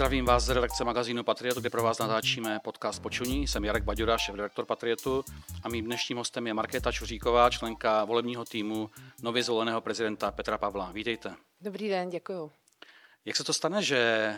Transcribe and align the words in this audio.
Zdravím 0.00 0.24
vás 0.24 0.44
z 0.44 0.48
redakce 0.48 0.84
magazínu 0.84 1.24
Patriot, 1.24 1.58
kde 1.58 1.70
pro 1.70 1.82
vás 1.82 1.98
natáčíme 1.98 2.58
podcast 2.64 3.02
Počuní. 3.02 3.48
Jsem 3.48 3.64
Jarek 3.64 3.84
Baďura, 3.84 4.18
šéf-redaktor 4.18 4.64
Patriotu 4.66 5.24
a 5.62 5.68
mým 5.68 5.84
dnešním 5.84 6.18
hostem 6.18 6.46
je 6.46 6.54
Markéta 6.54 6.92
Čuříková, 6.92 7.50
členka 7.50 8.04
volebního 8.04 8.44
týmu 8.44 8.90
nově 9.22 9.42
zvoleného 9.42 9.80
prezidenta 9.80 10.30
Petra 10.30 10.58
Pavla. 10.58 10.92
Vítejte. 10.92 11.36
Dobrý 11.60 11.88
den, 11.88 12.10
děkuji. 12.10 12.52
Jak 13.24 13.36
se 13.36 13.44
to 13.44 13.52
stane, 13.52 13.82
že 13.82 14.34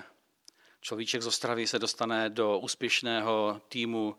človíček 0.80 1.22
z 1.22 1.26
Ostravy 1.26 1.66
se 1.66 1.78
dostane 1.78 2.30
do 2.30 2.58
úspěšného 2.58 3.60
týmu, 3.68 4.16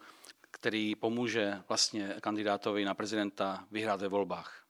který 0.52 0.96
pomůže 0.96 1.62
vlastně 1.70 2.16
kandidátovi 2.22 2.86
na 2.86 2.94
prezidenta 2.94 3.66
vyhrát 3.72 4.02
ve 4.02 4.08
volbách? 4.08 4.63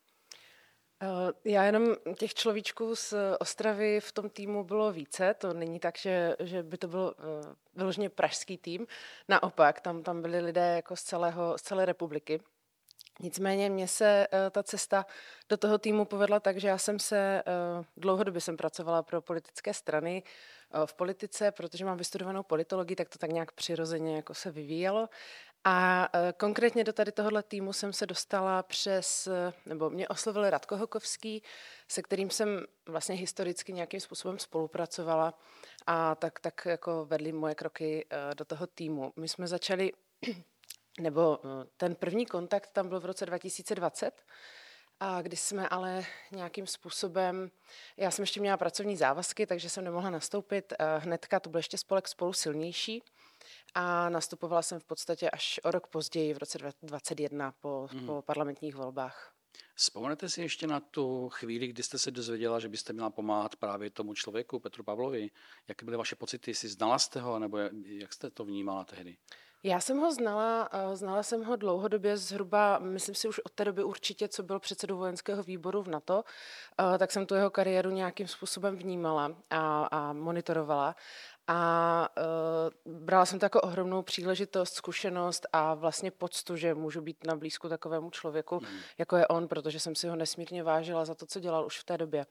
Eh, 1.04 1.34
já 1.46 1.64
jenom 1.64 1.96
těch 2.18 2.34
človíčků 2.34 2.96
z 2.96 3.14
Ostravy 3.40 4.00
v 4.00 4.12
tom 4.12 4.30
týmu 4.30 4.64
bylo 4.64 4.92
více, 4.92 5.34
to 5.34 5.54
není 5.54 5.80
tak, 5.80 5.98
že, 5.98 6.36
že 6.40 6.64
by 6.64 6.78
to 6.78 6.88
byl 6.88 7.16
eh, 7.18 7.56
vyloženě 7.76 8.10
pražský 8.10 8.58
tým, 8.58 8.88
naopak, 9.28 9.82
tam, 9.82 10.04
tam 10.04 10.22
byli 10.22 10.40
lidé 10.40 10.76
jako 10.76 10.96
z, 10.96 11.04
celého, 11.04 11.58
z 11.58 11.62
celé 11.62 11.86
republiky. 11.86 12.40
Nicméně 13.20 13.70
mě 13.70 13.88
se 13.88 14.28
uh, 14.34 14.40
ta 14.52 14.64
cesta 14.64 15.06
do 15.50 15.58
toho 15.58 15.78
týmu 15.78 16.06
povedla 16.06 16.40
tak, 16.40 16.58
že 16.58 16.68
já 16.68 16.78
jsem 16.78 17.00
se, 17.00 17.44
uh, 17.78 17.86
dlouhodobě 17.98 18.42
jsem 18.42 18.58
pracovala 18.58 19.04
pro 19.04 19.22
politické 19.22 19.74
strany 19.74 20.24
v 20.86 20.94
politice, 20.94 21.52
protože 21.52 21.86
mám 21.86 21.98
vystudovanou 21.98 22.44
politologii, 22.44 22.96
tak 22.96 23.10
to 23.10 23.18
tak 23.20 23.32
nějak 23.32 23.52
přirozeně 23.52 24.16
jako 24.16 24.34
se 24.34 24.52
vyvíjelo. 24.52 25.10
A 25.66 26.10
konkrétně 26.38 26.84
do 26.84 26.94
tady 26.94 27.12
tohohle 27.12 27.44
týmu 27.44 27.74
jsem 27.74 27.94
se 27.94 28.06
dostala 28.06 28.64
přes, 28.64 29.28
nebo 29.66 29.90
mě 29.90 30.08
oslovil 30.08 30.50
Radko 30.50 30.78
Hokovský, 30.78 31.44
se 31.88 32.02
kterým 32.02 32.30
jsem 32.30 32.66
vlastně 32.86 33.16
historicky 33.16 33.74
nějakým 33.74 34.00
způsobem 34.00 34.40
spolupracovala. 34.40 35.40
A 35.88 36.16
tak, 36.16 36.40
tak 36.40 36.66
jako 36.66 37.06
vedli 37.06 37.32
moje 37.32 37.56
kroky 37.56 38.06
do 38.38 38.46
toho 38.46 38.68
týmu. 38.68 39.14
My 39.16 39.28
jsme 39.28 39.48
začali 39.48 39.92
nebo 41.00 41.40
ten 41.78 41.96
první 41.96 42.26
kontakt 42.26 42.70
tam 42.74 42.90
byl 42.90 43.00
v 43.00 43.06
roce 43.06 43.26
2020, 43.26 44.24
a 45.00 45.22
když 45.22 45.40
jsme 45.40 45.70
ale 45.70 46.04
nějakým 46.32 46.68
způsobem, 46.68 47.52
já 47.98 48.12
jsem 48.12 48.24
ještě 48.24 48.40
měla 48.40 48.58
pracovní 48.58 48.98
závazky, 48.98 49.48
takže 49.48 49.70
jsem 49.70 49.84
nemohla 49.84 50.10
nastoupit 50.10 50.74
hnedka, 50.98 51.40
to 51.40 51.50
byl 51.50 51.60
ještě 51.60 51.78
spolek 51.78 52.08
spolu 52.08 52.34
silnější 52.34 53.04
a 53.74 54.10
nastupovala 54.10 54.62
jsem 54.62 54.80
v 54.80 54.84
podstatě 54.84 55.30
až 55.30 55.60
o 55.64 55.72
rok 55.72 55.88
později, 55.88 56.34
v 56.34 56.38
roce 56.38 56.58
2021 56.58 57.52
po, 57.52 57.88
mm. 57.94 58.06
po 58.06 58.22
parlamentních 58.22 58.76
volbách. 58.76 59.34
Vzpomenete 59.76 60.30
si 60.30 60.42
ještě 60.42 60.68
na 60.68 60.80
tu 60.80 61.30
chvíli, 61.30 61.68
kdy 61.68 61.84
jste 61.84 61.98
se 61.98 62.12
dozvěděla, 62.12 62.60
že 62.60 62.70
byste 62.70 62.94
měla 62.94 63.10
pomáhat 63.10 63.56
právě 63.56 63.90
tomu 63.90 64.14
člověku, 64.14 64.60
Petru 64.60 64.84
Pavlovi? 64.84 65.30
Jaké 65.68 65.86
byly 65.86 65.98
vaše 65.98 66.16
pocity? 66.16 66.54
Jsi 66.54 66.70
znala 66.70 67.00
jste 67.00 67.20
ho, 67.20 67.40
nebo 67.40 67.58
jak 67.86 68.14
jste 68.14 68.30
to 68.30 68.46
vnímala 68.46 68.86
tehdy? 68.86 69.18
Já 69.66 69.80
jsem 69.80 69.98
ho 69.98 70.12
znala, 70.12 70.70
eh, 70.72 70.96
znala 70.96 71.24
jsem 71.24 71.44
ho 71.44 71.56
dlouhodobě, 71.56 72.18
zhruba, 72.18 72.80
myslím 72.80 73.16
si 73.16 73.28
už 73.28 73.40
od 73.40 73.52
té 73.52 73.66
doby 73.66 73.84
určitě, 73.84 74.28
co 74.28 74.44
byl 74.44 74.60
předsedou 74.60 74.98
vojenského 74.98 75.44
výboru 75.44 75.84
v 75.84 75.88
NATO, 75.88 76.24
eh, 76.96 76.98
tak 76.98 77.12
jsem 77.12 77.26
tu 77.26 77.36
jeho 77.36 77.50
kariéru 77.50 77.90
nějakým 77.90 78.28
způsobem 78.28 78.76
vnímala 78.76 79.36
a, 79.50 79.86
a 79.86 80.14
monitorovala. 80.14 80.96
A 81.48 82.10
uh, 82.86 82.94
brala 83.06 83.26
jsem 83.26 83.40
to 83.40 83.46
jako 83.46 83.62
ohromnou 83.62 84.02
příležitost, 84.02 84.74
zkušenost 84.74 85.46
a 85.54 85.74
vlastně 85.74 86.12
poctu, 86.12 86.56
že 86.56 86.74
můžu 86.74 87.02
být 87.02 87.26
na 87.26 87.36
blízku 87.36 87.70
takovému 87.70 88.10
člověku, 88.10 88.60
mm. 88.60 88.80
jako 88.98 89.18
je 89.18 89.28
on, 89.28 89.48
protože 89.48 89.80
jsem 89.80 89.96
si 89.96 90.08
ho 90.08 90.16
nesmírně 90.16 90.64
vážila 90.64 91.06
za 91.06 91.16
to, 91.16 91.26
co 91.26 91.40
dělal 91.40 91.66
už 91.66 91.80
v 91.80 91.84
té 91.84 91.98
době. 91.98 92.26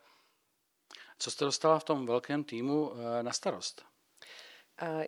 Co 1.18 1.30
jste 1.30 1.44
dostala 1.44 1.78
v 1.78 1.84
tom 1.84 2.06
velkém 2.06 2.44
týmu 2.44 2.92
na 3.22 3.32
starost? 3.32 3.84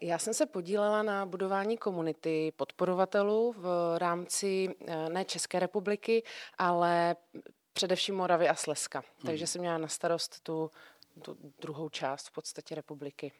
Já 0.03 0.19
jsem 0.19 0.34
se 0.34 0.47
podílela 0.47 1.03
na 1.03 1.26
budování 1.26 1.78
komunity 1.78 2.53
podporovatelů 2.56 3.54
v 3.59 3.94
rámci 3.98 4.75
eh, 4.87 5.09
ne 5.09 5.25
České 5.25 5.59
republiky, 5.59 6.22
ale 6.59 7.16
především 7.72 8.14
Moravy 8.14 8.48
a 8.48 8.54
Slezska. 8.54 8.98
Hmm. 8.98 9.26
Takže 9.26 9.47
jsem 9.47 9.60
měla 9.60 9.78
na 9.78 9.88
starost 9.88 10.41
tu, 10.41 10.70
tu 11.22 11.36
druhou 11.60 11.88
část 11.88 12.28
v 12.28 12.32
podstatě 12.32 12.75
republiky. 12.75 13.32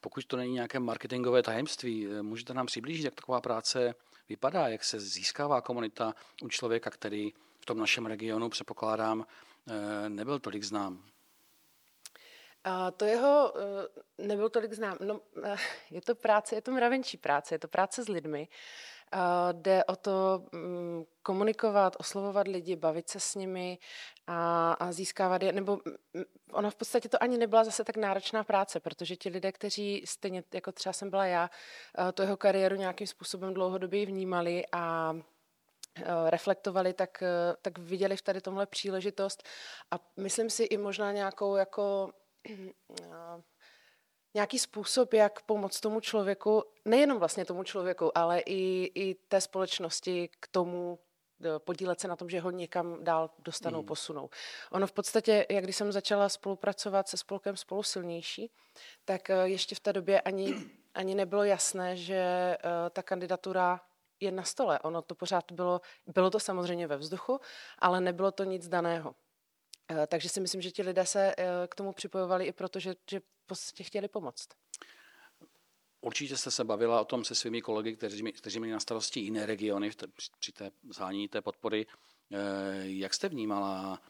Pokud 0.00 0.24
to 0.24 0.36
není 0.36 0.52
nějaké 0.52 0.78
marketingové 0.78 1.42
tajemství, 1.42 2.06
eh, 2.06 2.22
můžete 2.22 2.54
nám 2.54 2.66
přiblížit, 2.66 3.04
jak 3.04 3.14
taková 3.14 3.40
práce 3.40 3.94
vypadá, 4.28 4.68
jak 4.68 4.84
se 4.84 5.00
získává 5.00 5.60
komunita 5.60 6.14
u 6.42 6.48
člověka, 6.48 6.90
který 6.90 7.32
v 7.60 7.66
tom 7.66 7.78
našem 7.78 8.06
regionu, 8.06 8.48
předpokládám, 8.48 9.26
eh, 9.68 10.08
nebyl 10.08 10.38
tolik 10.38 10.62
znám? 10.62 11.04
A 12.64 12.90
to 12.90 13.04
jeho 13.04 13.52
eh, 13.56 14.26
nebyl 14.26 14.48
tolik 14.48 14.72
znám. 14.72 14.98
No, 15.00 15.20
je 15.90 16.00
to 16.00 16.14
práce, 16.14 16.54
je 16.54 16.62
to 16.62 16.72
mravenčí 16.72 17.16
práce, 17.16 17.54
je 17.54 17.58
to 17.58 17.68
práce 17.68 18.04
s 18.04 18.08
lidmi. 18.08 18.48
Jde 19.52 19.84
o 19.84 19.96
to 19.96 20.44
mm, 20.52 21.04
komunikovat, 21.22 21.96
oslovovat 21.98 22.48
lidi, 22.48 22.76
bavit 22.76 23.08
se 23.08 23.20
s 23.20 23.34
nimi 23.34 23.78
a, 24.26 24.72
a 24.72 24.92
získávat 24.92 25.42
je, 25.42 25.52
nebo 25.52 25.78
mm, 26.14 26.24
ona 26.52 26.70
v 26.70 26.74
podstatě 26.74 27.08
to 27.08 27.22
ani 27.22 27.38
nebyla 27.38 27.64
zase 27.64 27.84
tak 27.84 27.96
náročná 27.96 28.44
práce, 28.44 28.80
protože 28.80 29.16
ti 29.16 29.28
lidé, 29.28 29.52
kteří 29.52 30.02
stejně 30.06 30.44
jako 30.54 30.72
třeba 30.72 30.92
jsem 30.92 31.10
byla 31.10 31.26
já, 31.26 31.50
eh, 32.08 32.12
to 32.12 32.22
jeho 32.22 32.36
kariéru 32.36 32.76
nějakým 32.76 33.06
způsobem 33.06 33.54
dlouhodobě 33.54 34.06
vnímali 34.06 34.64
a 34.72 35.14
reflektovali, 36.26 36.92
tak, 36.92 37.22
tak 37.62 37.78
viděli 37.78 38.16
v 38.16 38.22
tady 38.22 38.40
tomhle 38.40 38.66
příležitost. 38.66 39.42
A 39.90 39.98
myslím 40.16 40.50
si 40.50 40.64
i 40.64 40.76
možná 40.76 41.12
nějakou 41.12 41.56
jako 41.56 42.10
nějaký 44.34 44.58
způsob, 44.58 45.12
jak 45.12 45.42
pomoct 45.42 45.80
tomu 45.80 46.00
člověku, 46.00 46.64
nejenom 46.84 47.18
vlastně 47.18 47.44
tomu 47.44 47.64
člověku, 47.64 48.18
ale 48.18 48.40
i, 48.40 48.90
i 48.94 49.14
té 49.14 49.40
společnosti 49.40 50.28
k 50.40 50.48
tomu 50.48 50.98
e, 51.44 51.58
podílet 51.58 52.00
se 52.00 52.08
na 52.08 52.16
tom, 52.16 52.30
že 52.30 52.40
ho 52.40 52.50
někam 52.50 53.04
dál 53.04 53.30
dostanou, 53.38 53.80
mm. 53.80 53.86
posunou. 53.86 54.30
Ono 54.72 54.86
v 54.86 54.92
podstatě, 54.92 55.46
jak 55.50 55.64
když 55.64 55.76
jsem 55.76 55.92
začala 55.92 56.28
spolupracovat 56.28 57.08
se 57.08 57.16
spolkem 57.16 57.56
Spolu 57.56 57.82
silnější, 57.82 58.50
tak 59.04 59.30
e, 59.30 59.48
ještě 59.48 59.74
v 59.74 59.80
té 59.80 59.92
době 59.92 60.20
ani, 60.20 60.54
ani 60.94 61.14
nebylo 61.14 61.44
jasné, 61.44 61.96
že 61.96 62.14
e, 62.14 62.58
ta 62.90 63.02
kandidatura 63.02 63.80
je 64.20 64.30
na 64.30 64.42
stole. 64.42 64.78
Ono 64.80 65.02
to 65.02 65.14
pořád 65.14 65.52
bylo, 65.52 65.80
bylo 66.06 66.30
to 66.30 66.40
samozřejmě 66.40 66.86
ve 66.86 66.96
vzduchu, 66.96 67.40
ale 67.78 68.00
nebylo 68.00 68.30
to 68.30 68.44
nic 68.44 68.68
daného. 68.68 69.14
Eh, 69.90 70.06
takže 70.06 70.28
si 70.28 70.40
myslím, 70.40 70.62
že 70.62 70.70
ti 70.70 70.82
lidé 70.82 71.06
se 71.06 71.34
eh, 71.38 71.44
k 71.68 71.74
tomu 71.74 71.92
připojovali 71.92 72.46
i 72.46 72.52
proto, 72.52 72.78
že, 72.78 72.94
že 73.10 73.20
podstatě 73.50 73.84
chtěli 73.84 74.08
pomoct. 74.08 74.48
Určitě 76.00 76.36
jste 76.36 76.50
se 76.50 76.64
bavila 76.64 77.00
o 77.00 77.04
tom 77.04 77.24
se 77.24 77.34
svými 77.34 77.62
kolegy, 77.62 77.96
kteří, 77.96 78.32
kteří 78.32 78.60
měli 78.60 78.72
na 78.72 78.80
starosti 78.80 79.20
jiné 79.20 79.46
regiony 79.46 79.90
té, 79.90 80.06
při 80.38 80.52
té 80.52 80.70
zhání 80.90 81.28
té 81.28 81.42
podpory. 81.42 81.86
Eh, 81.86 82.36
jak 82.84 83.14
jste 83.14 83.28
vnímala 83.28 84.02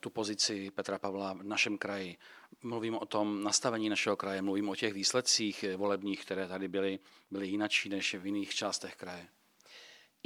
tu 0.00 0.10
pozici 0.10 0.70
Petra 0.70 0.98
Pavla 0.98 1.32
v 1.32 1.42
našem 1.42 1.78
kraji? 1.78 2.16
Mluvím 2.62 2.94
o 2.94 3.06
tom 3.06 3.42
nastavení 3.42 3.88
našeho 3.88 4.16
kraje, 4.16 4.42
mluvím 4.42 4.68
o 4.68 4.76
těch 4.76 4.94
výsledcích 4.94 5.64
volebních, 5.76 6.24
které 6.24 6.48
tady 6.48 6.68
byly, 6.68 6.98
byly 7.30 7.46
jinačí 7.46 7.88
než 7.88 8.14
v 8.14 8.26
jiných 8.26 8.54
částech 8.54 8.96
kraje. 8.96 9.28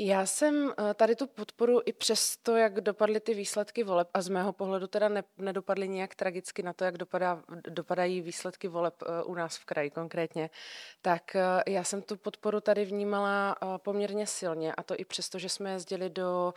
Já 0.01 0.27
jsem 0.27 0.71
eh, 0.71 0.95
tady 0.95 1.17
tu 1.17 1.27
podporu 1.27 1.81
i 1.87 1.93
přes 1.93 2.37
to, 2.37 2.57
jak 2.57 2.81
dopadly 2.81 3.21
ty 3.21 3.35
výsledky 3.35 3.85
voleb, 3.85 4.09
a 4.15 4.23
z 4.23 4.29
mého 4.29 4.53
pohledu 4.53 4.87
teda 4.87 5.09
ne, 5.09 5.25
nedopadly 5.39 5.89
nějak 5.89 6.15
tragicky 6.15 6.63
na 6.63 6.73
to, 6.73 6.85
jak 6.85 6.99
dopadá, 6.99 7.43
dopadají 7.69 8.21
výsledky 8.21 8.69
voleb 8.69 8.95
eh, 9.03 9.23
u 9.23 9.35
nás 9.35 9.57
v 9.57 9.65
kraji 9.65 9.91
konkrétně, 9.91 10.51
tak 11.03 11.37
eh, 11.37 11.43
já 11.67 11.85
jsem 11.85 12.03
tu 12.03 12.17
podporu 12.17 12.61
tady 12.61 12.85
vnímala 12.85 13.57
poměrně 13.77 14.27
silně 14.27 14.75
a 14.75 14.83
to 14.83 14.95
i 14.99 15.05
přesto, 15.05 15.39
že 15.39 15.49
jsme 15.49 15.71
jezdili 15.73 16.11
do, 16.11 16.55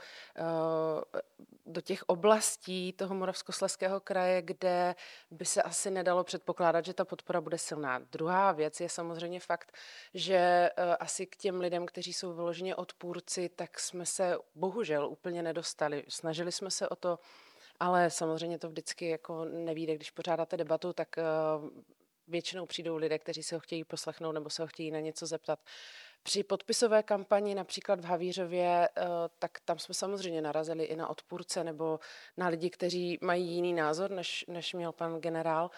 do 1.65 1.81
těch 1.81 2.03
oblastí 2.03 2.93
toho 2.93 3.15
Moravskosleského 3.15 3.99
kraje, 3.99 4.41
kde 4.41 4.95
by 5.31 5.45
se 5.45 5.61
asi 5.61 5.91
nedalo 5.91 6.23
předpokládat, 6.23 6.85
že 6.85 6.93
ta 6.93 7.05
podpora 7.05 7.41
bude 7.41 7.57
silná. 7.57 7.99
Druhá 7.99 8.51
věc 8.51 8.79
je 8.79 8.89
samozřejmě 8.89 9.39
fakt, 9.39 9.71
že 10.13 10.69
asi 10.99 11.25
k 11.25 11.35
těm 11.35 11.59
lidem, 11.59 11.85
kteří 11.85 12.13
jsou 12.13 12.33
vyloženě 12.33 12.75
odpůrci, 12.75 13.49
tak 13.49 13.79
jsme 13.79 14.05
se 14.05 14.37
bohužel 14.55 15.07
úplně 15.07 15.43
nedostali. 15.43 16.03
Snažili 16.07 16.51
jsme 16.51 16.71
se 16.71 16.89
o 16.89 16.95
to, 16.95 17.19
ale 17.79 18.09
samozřejmě 18.09 18.59
to 18.59 18.69
vždycky 18.69 19.09
jako 19.09 19.45
nevíde, 19.45 19.95
když 19.95 20.11
pořádáte 20.11 20.57
debatu, 20.57 20.93
tak 20.93 21.17
eh, 21.17 21.23
většinou 22.27 22.65
přijdou 22.65 22.97
lidé, 22.97 23.19
kteří 23.19 23.43
se 23.43 23.55
ho 23.55 23.59
chtějí 23.59 23.83
poslechnout 23.83 24.31
nebo 24.31 24.49
se 24.49 24.61
ho 24.61 24.67
chtějí 24.67 24.91
na 24.91 24.99
něco 24.99 25.25
zeptat. 25.25 25.59
Při 26.23 26.43
podpisové 26.43 27.03
kampani 27.03 27.55
například 27.55 27.99
v 27.99 28.05
Havířově, 28.05 28.89
eh, 28.97 29.03
tak 29.39 29.59
tam 29.65 29.79
jsme 29.79 29.93
samozřejmě 29.93 30.41
narazili 30.41 30.83
i 30.83 30.95
na 30.95 31.09
odpůrce 31.09 31.63
nebo 31.63 31.99
na 32.37 32.47
lidi, 32.47 32.69
kteří 32.69 33.17
mají 33.21 33.47
jiný 33.47 33.73
názor, 33.73 34.11
než, 34.11 34.45
než 34.47 34.73
měl 34.73 34.91
pan 34.91 35.19
generál. 35.19 35.71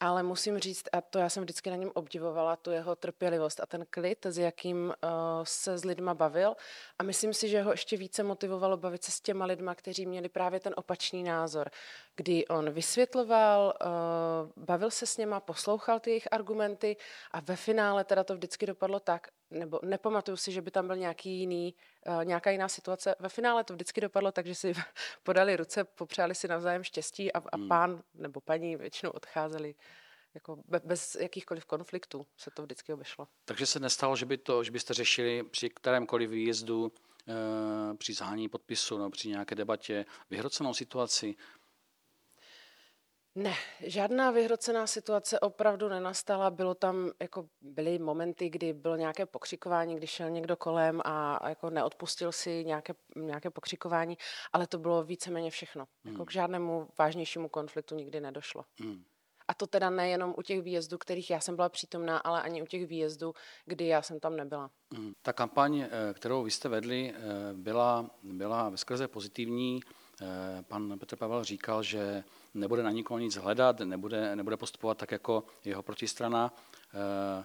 ale 0.00 0.22
musím 0.22 0.58
říct, 0.58 0.84
a 0.92 1.00
to 1.00 1.18
já 1.18 1.28
jsem 1.28 1.42
vždycky 1.42 1.70
na 1.70 1.76
něm 1.76 1.90
obdivovala, 1.94 2.56
tu 2.56 2.70
jeho 2.70 2.96
trpělivost 2.96 3.60
a 3.60 3.66
ten 3.66 3.86
klid, 3.90 4.26
s 4.26 4.38
jakým 4.38 4.86
uh, 4.86 5.10
se 5.42 5.78
s 5.78 5.84
lidma 5.84 6.14
bavil. 6.14 6.54
A 6.98 7.02
myslím 7.02 7.34
si, 7.34 7.48
že 7.48 7.62
ho 7.62 7.70
ještě 7.70 7.96
více 7.96 8.22
motivovalo 8.22 8.76
bavit 8.76 9.04
se 9.04 9.10
s 9.10 9.20
těma 9.20 9.44
lidma, 9.44 9.74
kteří 9.74 10.06
měli 10.06 10.28
právě 10.28 10.60
ten 10.60 10.74
opačný 10.76 11.22
názor, 11.22 11.70
kdy 12.16 12.46
on 12.46 12.70
vysvětloval, 12.70 13.74
uh, 14.56 14.64
bavil 14.64 14.90
se 14.90 15.06
s 15.06 15.16
něma, 15.16 15.40
poslouchal 15.40 16.00
ty 16.00 16.10
jejich 16.10 16.28
argumenty 16.32 16.96
a 17.30 17.40
ve 17.40 17.56
finále 17.56 18.04
teda 18.04 18.24
to 18.24 18.34
vždycky 18.34 18.66
dopadlo 18.66 19.00
tak, 19.00 19.28
nebo 19.50 19.80
nepamatuju 19.84 20.36
si, 20.36 20.52
že 20.52 20.62
by 20.62 20.70
tam 20.70 20.86
byl 20.86 20.96
nějaký 20.96 21.30
jiný, 21.38 21.74
uh, 22.06 22.24
nějaká 22.24 22.50
jiná 22.50 22.68
situace. 22.68 23.14
Ve 23.18 23.28
finále 23.28 23.64
to 23.64 23.74
vždycky 23.74 24.00
dopadlo 24.00 24.32
tak, 24.32 24.46
že 24.46 24.54
si 24.54 24.72
podali 25.22 25.56
ruce, 25.56 25.84
popřáli 25.84 26.34
si 26.34 26.48
navzájem 26.48 26.84
štěstí 26.84 27.32
a, 27.32 27.38
a 27.52 27.56
hmm. 27.56 27.68
pán 27.68 28.02
nebo 28.14 28.40
paní 28.40 28.76
většinou 28.76 29.10
odcházeli 29.10 29.74
jako 30.34 30.62
bez 30.84 31.14
jakýchkoliv 31.14 31.64
konfliktů 31.64 32.26
se 32.36 32.50
to 32.50 32.62
vždycky 32.62 32.92
obešlo. 32.92 33.28
Takže 33.44 33.66
se 33.66 33.80
nestalo, 33.80 34.16
že, 34.16 34.26
by 34.26 34.38
to, 34.38 34.64
že 34.64 34.70
byste 34.70 34.94
řešili 34.94 35.42
při 35.42 35.70
kterémkoliv 35.70 36.30
výjezdu 36.30 36.92
e, 37.28 37.96
při 37.96 38.14
zhání 38.14 38.48
podpisu 38.48 38.98
nebo 38.98 39.10
při 39.10 39.28
nějaké 39.28 39.54
debatě 39.54 40.04
vyhrocenou 40.30 40.74
situaci, 40.74 41.34
ne, 43.38 43.54
žádná 43.80 44.30
vyhrocená 44.30 44.86
situace 44.86 45.40
opravdu 45.40 45.88
nenastala. 45.88 46.50
Bylo 46.50 46.74
tam, 46.74 47.10
jako 47.20 47.48
byly 47.60 47.98
momenty, 47.98 48.48
kdy 48.48 48.72
bylo 48.72 48.96
nějaké 48.96 49.26
pokřikování, 49.26 49.96
když 49.96 50.10
šel 50.10 50.30
někdo 50.30 50.56
kolem 50.56 51.00
a, 51.04 51.36
a 51.36 51.48
jako 51.48 51.70
neodpustil 51.70 52.32
si 52.32 52.64
nějaké, 52.64 52.94
nějaké 53.16 53.50
pokřikování, 53.50 54.18
ale 54.52 54.66
to 54.66 54.78
bylo 54.78 55.02
víceméně 55.02 55.50
všechno. 55.50 55.86
Hmm. 56.04 56.14
Jako 56.14 56.24
k 56.24 56.32
žádnému 56.32 56.88
vážnějšímu 56.98 57.48
konfliktu 57.48 57.94
nikdy 57.94 58.20
nedošlo. 58.20 58.64
Hmm. 58.80 59.04
A 59.48 59.54
to 59.54 59.66
teda 59.66 59.90
nejenom 59.90 60.34
u 60.38 60.42
těch 60.42 60.62
výjezdů, 60.62 60.98
kterých 60.98 61.30
já 61.30 61.40
jsem 61.40 61.56
byla 61.56 61.68
přítomná, 61.68 62.18
ale 62.18 62.42
ani 62.42 62.62
u 62.62 62.66
těch 62.66 62.86
výjezdů, 62.86 63.34
kdy 63.66 63.86
já 63.86 64.02
jsem 64.02 64.20
tam 64.20 64.36
nebyla. 64.36 64.70
Hmm. 64.94 65.12
Ta 65.22 65.32
kampaň, 65.32 65.78
eh, 65.78 65.88
kterou 66.14 66.42
vy 66.42 66.50
jste 66.50 66.68
vedli, 66.68 67.14
eh, 67.14 67.18
byla, 67.54 68.10
byla 68.22 68.68
veskrze 68.68 69.08
pozitivní. 69.08 69.80
Eh, 70.22 70.62
pan 70.62 70.98
Petr 70.98 71.16
Pavel 71.16 71.44
říkal, 71.44 71.82
že 71.82 72.24
nebude 72.58 72.82
na 72.82 72.90
nikoho 72.90 73.18
nic 73.18 73.36
hledat, 73.36 73.80
nebude, 73.80 74.36
nebude 74.36 74.56
postupovat 74.56 74.98
tak 74.98 75.10
jako 75.12 75.44
jeho 75.64 75.82
protistrana. 75.82 76.54
Eh, 76.94 77.44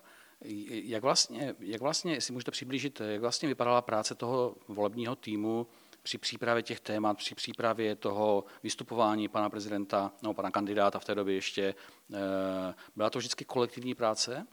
jak 0.67 1.03
vlastně, 1.03 1.55
jak 1.59 1.81
vlastně, 1.81 2.13
jestli 2.13 2.33
můžete 2.33 2.51
přiblížit, 2.51 3.01
jak 3.05 3.21
vlastně 3.21 3.47
vypadala 3.47 3.81
práce 3.81 4.15
toho 4.15 4.55
volebního 4.67 5.15
týmu 5.15 5.67
při 6.03 6.17
přípravě 6.17 6.63
těch 6.63 6.79
témat, 6.79 7.17
při 7.17 7.35
přípravě 7.35 7.95
toho 7.95 8.45
vystupování 8.63 9.27
pana 9.27 9.49
prezidenta, 9.49 10.11
nebo 10.21 10.33
pana 10.33 10.51
kandidáta 10.51 10.99
v 10.99 11.05
té 11.05 11.15
době 11.15 11.35
ještě, 11.35 11.75
eh, 12.13 12.73
byla 12.95 13.09
to 13.09 13.19
vždycky 13.19 13.45
kolektivní 13.45 13.95
práce? 13.95 14.47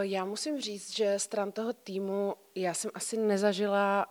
Já 0.00 0.24
musím 0.24 0.60
říct, 0.60 0.96
že 0.96 1.18
stran 1.18 1.52
toho 1.52 1.72
týmu 1.72 2.34
já 2.54 2.74
jsem 2.74 2.90
asi 2.94 3.16
nezažila 3.16 4.06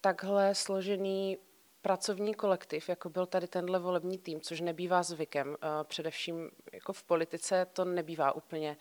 takhle 0.00 0.54
složený 0.54 1.38
pracovní 1.82 2.34
kolektiv, 2.34 2.88
jako 2.88 3.08
byl 3.08 3.26
tady 3.26 3.46
tenhle 3.48 3.78
volební 3.78 4.18
tým, 4.18 4.40
což 4.40 4.60
nebývá 4.60 5.02
zvykem. 5.02 5.56
Eh, 5.62 5.84
především 5.84 6.50
jako 6.72 6.92
v 6.92 7.02
politice 7.02 7.66
to 7.72 7.84
nebývá 7.84 8.32
úplně 8.32 8.76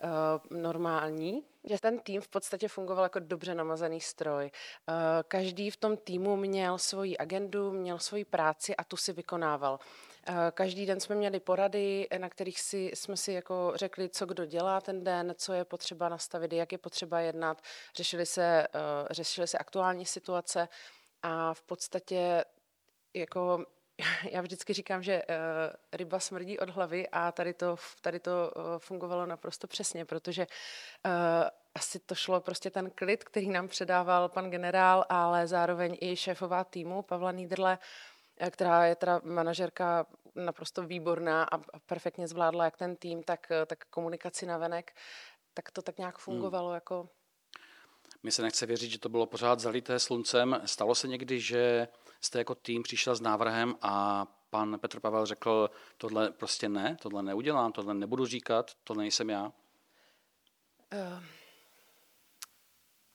eh, 0.00 0.08
normální, 0.50 1.42
že 1.70 1.78
ten 1.80 1.98
tým 1.98 2.20
v 2.20 2.28
podstatě 2.28 2.68
fungoval 2.68 3.04
jako 3.04 3.18
dobře 3.18 3.54
namazaný 3.54 4.00
stroj. 4.00 4.50
Eh, 4.50 4.92
každý 5.28 5.70
v 5.70 5.76
tom 5.76 5.96
týmu 5.96 6.36
měl 6.36 6.78
svoji 6.78 7.18
agendu, 7.18 7.72
měl 7.72 7.98
svoji 7.98 8.24
práci 8.24 8.76
a 8.76 8.84
tu 8.84 8.96
si 8.96 9.12
vykonával. 9.12 9.78
Každý 10.54 10.86
den 10.86 11.00
jsme 11.00 11.14
měli 11.14 11.40
porady, 11.40 12.08
na 12.18 12.28
kterých 12.28 12.60
si, 12.60 12.90
jsme 12.94 13.16
si 13.16 13.32
jako 13.32 13.72
řekli, 13.74 14.08
co 14.08 14.26
kdo 14.26 14.44
dělá 14.44 14.80
ten 14.80 15.04
den, 15.04 15.34
co 15.38 15.52
je 15.52 15.64
potřeba 15.64 16.08
nastavit, 16.08 16.52
jak 16.52 16.72
je 16.72 16.78
potřeba 16.78 17.20
jednat. 17.20 17.62
Řešili 17.96 18.26
se, 18.26 18.66
řešili 19.10 19.46
se 19.46 19.58
aktuální 19.58 20.06
situace 20.06 20.68
a 21.24 21.54
v 21.54 21.62
podstatě 21.62 22.44
jako 23.14 23.64
já 24.30 24.40
vždycky 24.40 24.72
říkám, 24.72 25.02
že 25.02 25.22
uh, 25.22 25.34
ryba 25.92 26.20
smrdí 26.20 26.58
od 26.58 26.70
hlavy 26.70 27.08
a 27.08 27.32
tady 27.32 27.54
to, 27.54 27.76
tady 28.00 28.20
to 28.20 28.52
uh, 28.56 28.62
fungovalo 28.78 29.26
naprosto 29.26 29.66
přesně, 29.66 30.04
protože 30.04 30.46
uh, 30.46 31.12
asi 31.74 31.98
to 31.98 32.14
šlo 32.14 32.40
prostě 32.40 32.70
ten 32.70 32.90
klid, 32.90 33.24
který 33.24 33.48
nám 33.48 33.68
předával 33.68 34.28
pan 34.28 34.50
generál, 34.50 35.04
ale 35.08 35.46
zároveň 35.46 35.96
i 36.00 36.16
šéfová 36.16 36.64
týmu 36.64 37.02
Pavla 37.02 37.32
Nídrle, 37.32 37.78
která 38.50 38.86
je 38.86 38.96
teda 38.96 39.20
manažerka 39.24 40.06
naprosto 40.34 40.82
výborná 40.82 41.44
a, 41.44 41.56
a 41.56 41.78
perfektně 41.86 42.28
zvládla 42.28 42.64
jak 42.64 42.76
ten 42.76 42.96
tým, 42.96 43.22
tak, 43.22 43.52
tak 43.66 43.84
komunikaci 43.84 44.46
na 44.46 44.58
venek, 44.58 44.92
tak 45.54 45.70
to 45.70 45.82
tak 45.82 45.98
nějak 45.98 46.14
hmm. 46.14 46.22
fungovalo 46.22 46.68
hmm. 46.68 46.74
jako 46.74 47.08
mi 48.24 48.32
se 48.32 48.42
nechce 48.42 48.66
věřit, 48.66 48.90
že 48.90 48.98
to 48.98 49.08
bylo 49.08 49.26
pořád 49.26 49.60
zalité 49.60 49.98
sluncem. 49.98 50.60
Stalo 50.64 50.94
se 50.94 51.08
někdy, 51.08 51.40
že 51.40 51.88
jste 52.20 52.38
jako 52.38 52.54
tým 52.54 52.82
přišel 52.82 53.16
s 53.16 53.20
návrhem 53.20 53.74
a 53.82 54.26
pan 54.50 54.78
Petr 54.78 55.00
Pavel 55.00 55.26
řekl, 55.26 55.70
tohle 55.98 56.30
prostě 56.30 56.68
ne, 56.68 56.96
tohle 57.02 57.22
neudělám, 57.22 57.72
tohle 57.72 57.94
nebudu 57.94 58.26
říkat, 58.26 58.70
to 58.84 58.94
nejsem 58.94 59.30
já? 59.30 59.52
Uh, 60.92 61.22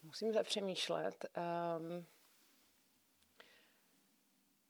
musím 0.03 0.33
zapřemýšlet. 0.33 1.25
Um, 1.77 2.05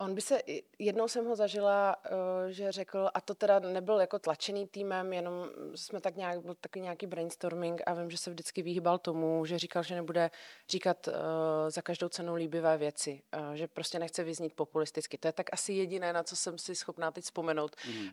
On 0.01 0.15
by 0.15 0.21
se, 0.21 0.41
jednou 0.79 1.07
jsem 1.07 1.25
ho 1.25 1.35
zažila, 1.35 1.95
eh, 2.05 2.51
že 2.51 2.71
řekl, 2.71 3.09
a 3.13 3.21
to 3.21 3.35
teda 3.35 3.59
nebyl 3.59 3.99
jako 3.99 4.19
tlačený 4.19 4.67
týmem, 4.67 5.13
jenom 5.13 5.49
jsme 5.75 6.01
tak 6.01 6.15
nějak, 6.15 6.41
byl 6.41 6.55
takový 6.61 6.83
nějaký 6.83 7.07
brainstorming 7.07 7.81
a 7.85 7.93
vím, 7.93 8.09
že 8.09 8.17
se 8.17 8.29
vždycky 8.29 8.61
vyhýbal 8.61 8.97
tomu, 8.97 9.45
že 9.45 9.59
říkal, 9.59 9.83
že 9.83 9.95
nebude 9.95 10.31
říkat 10.69 11.07
uh, 11.07 11.13
za 11.69 11.81
každou 11.81 12.09
cenu 12.09 12.35
líbivé 12.35 12.77
věci, 12.77 13.21
uh, 13.37 13.53
že 13.53 13.67
prostě 13.67 13.99
nechce 13.99 14.23
vyznít 14.23 14.53
populisticky. 14.53 15.17
To 15.17 15.27
je 15.27 15.31
tak 15.31 15.53
asi 15.53 15.73
jediné, 15.73 16.13
na 16.13 16.23
co 16.23 16.35
jsem 16.35 16.57
si 16.57 16.75
schopná 16.75 17.11
teď 17.11 17.23
vzpomenout, 17.23 17.75
mm. 17.87 18.09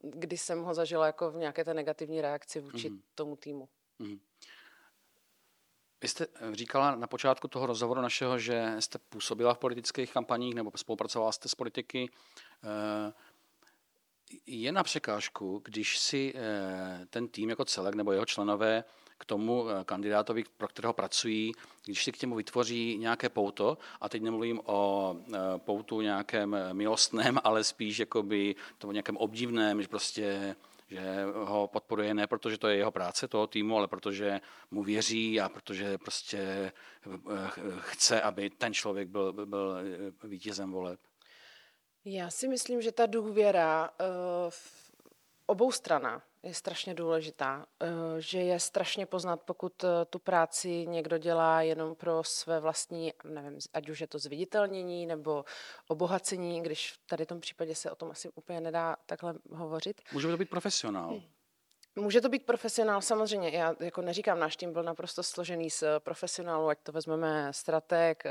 kdy 0.00 0.38
jsem 0.38 0.62
ho 0.62 0.74
zažila 0.74 1.06
jako 1.06 1.30
v 1.30 1.36
nějaké 1.36 1.64
té 1.64 1.74
negativní 1.74 2.20
reakci 2.20 2.60
vůči 2.60 2.90
mm. 2.90 3.00
tomu 3.14 3.36
týmu. 3.36 3.68
Mm. 3.98 4.18
Vy 6.02 6.08
jste 6.08 6.26
eh, 6.34 6.54
říkala 6.54 6.94
na 6.94 7.06
počátku 7.06 7.48
toho 7.48 7.66
rozhovoru 7.66 8.00
našeho, 8.00 8.38
že 8.38 8.76
jste 8.78 8.98
působila 8.98 9.54
v 9.54 9.58
politických 9.58 10.12
kampaních 10.12 10.54
nebo 10.54 10.72
spolupracovala 10.76 11.32
jste 11.32 11.48
s 11.48 11.54
politiky. 11.54 12.10
Eh, 12.64 13.12
je 14.46 14.72
na 14.72 14.82
překážku, 14.82 15.62
když 15.64 15.98
si 15.98 16.32
eh, 16.36 17.06
ten 17.10 17.28
tým 17.28 17.50
jako 17.50 17.64
celek 17.64 17.94
nebo 17.94 18.12
jeho 18.12 18.26
členové 18.26 18.84
k 19.18 19.24
tomu 19.24 19.66
kandidátovi, 19.84 20.44
pro 20.56 20.68
kterého 20.68 20.92
pracují, 20.92 21.52
když 21.84 22.04
si 22.04 22.12
k 22.12 22.22
němu 22.22 22.34
vytvoří 22.34 22.98
nějaké 22.98 23.28
pouto, 23.28 23.78
a 24.00 24.08
teď 24.08 24.22
nemluvím 24.22 24.60
o 24.64 25.16
poutu 25.56 26.00
nějakém 26.00 26.56
milostném, 26.72 27.38
ale 27.44 27.64
spíš 27.64 27.98
jakoby 27.98 28.54
to 28.78 28.92
nějakém 28.92 29.16
obdivném, 29.16 29.82
že 29.82 29.88
prostě 29.88 30.56
že 30.88 31.24
ho 31.34 31.68
podporuje 31.68 32.14
ne 32.14 32.26
protože 32.26 32.58
to 32.58 32.68
je 32.68 32.76
jeho 32.76 32.90
práce 32.90 33.28
toho 33.28 33.46
týmu, 33.46 33.76
ale 33.76 33.88
protože 33.88 34.40
mu 34.70 34.82
věří 34.82 35.40
a 35.40 35.48
protože 35.48 35.98
prostě 35.98 36.38
eh, 36.38 36.72
chce, 37.78 38.22
aby 38.22 38.50
ten 38.50 38.74
člověk 38.74 39.08
byl, 39.08 39.32
byl 39.32 39.76
vítězem 40.24 40.72
voleb. 40.72 41.00
Já 42.04 42.30
si 42.30 42.48
myslím, 42.48 42.82
že 42.82 42.92
ta 42.92 43.06
důvěra 43.06 43.90
uh, 43.90 44.52
obou 45.46 45.72
strana 45.72 46.22
je 46.42 46.54
strašně 46.54 46.94
důležitá, 46.94 47.66
eh, 47.80 47.86
že 48.18 48.38
je 48.38 48.60
strašně 48.60 49.06
poznat, 49.06 49.42
pokud 49.42 49.84
eh, 49.84 49.88
tu 50.10 50.18
práci 50.18 50.86
někdo 50.86 51.18
dělá 51.18 51.62
jenom 51.62 51.94
pro 51.94 52.24
své 52.24 52.60
vlastní, 52.60 53.12
nevím, 53.24 53.58
ať 53.72 53.88
už 53.88 54.00
je 54.00 54.06
to 54.06 54.18
zviditelnění 54.18 55.06
nebo 55.06 55.44
obohacení, 55.88 56.62
když 56.62 56.92
v 56.92 57.06
tady 57.06 57.26
tom 57.26 57.40
případě 57.40 57.74
se 57.74 57.90
o 57.90 57.94
tom 57.94 58.10
asi 58.10 58.30
úplně 58.34 58.60
nedá 58.60 58.96
takhle 59.06 59.34
hovořit. 59.50 60.00
Může 60.12 60.28
to 60.28 60.36
být 60.36 60.50
profesionál. 60.50 61.08
Hmm. 61.08 61.37
Může 61.96 62.20
to 62.20 62.28
být 62.28 62.46
profesionál, 62.46 63.02
samozřejmě. 63.02 63.50
Já 63.50 63.74
jako 63.80 64.02
neříkám, 64.02 64.38
náš 64.38 64.56
tým 64.56 64.72
byl 64.72 64.82
naprosto 64.82 65.22
složený 65.22 65.70
z 65.70 65.82
eh, 65.82 66.00
profesionálů, 66.00 66.68
ať 66.68 66.78
to 66.82 66.92
vezmeme 66.92 67.52
strateg, 67.52 68.26
eh, 68.26 68.30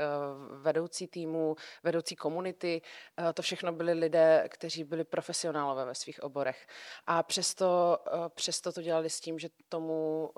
vedoucí 0.60 1.06
týmu, 1.06 1.56
vedoucí 1.82 2.16
komunity. 2.16 2.82
Eh, 3.18 3.32
to 3.32 3.42
všechno 3.42 3.72
byli 3.72 3.92
lidé, 3.92 4.48
kteří 4.48 4.84
byli 4.84 5.04
profesionálové 5.04 5.84
ve 5.84 5.94
svých 5.94 6.22
oborech. 6.22 6.66
A 7.06 7.22
přesto, 7.22 7.98
přesto 8.34 8.72
to 8.72 8.82
dělali 8.82 9.10
s 9.10 9.20
tím, 9.20 9.38
že 9.38 9.48
tomu 9.68 10.30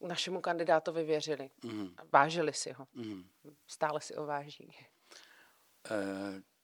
našemu 0.00 0.40
kandidátovi 0.40 1.04
věřili. 1.04 1.50
Mm. 1.64 1.94
Vážili 2.12 2.52
si 2.52 2.72
ho. 2.72 2.86
Mm. 2.94 3.24
Stále 3.66 4.00
si 4.00 4.14
ho 4.16 4.26
váží. 4.26 4.70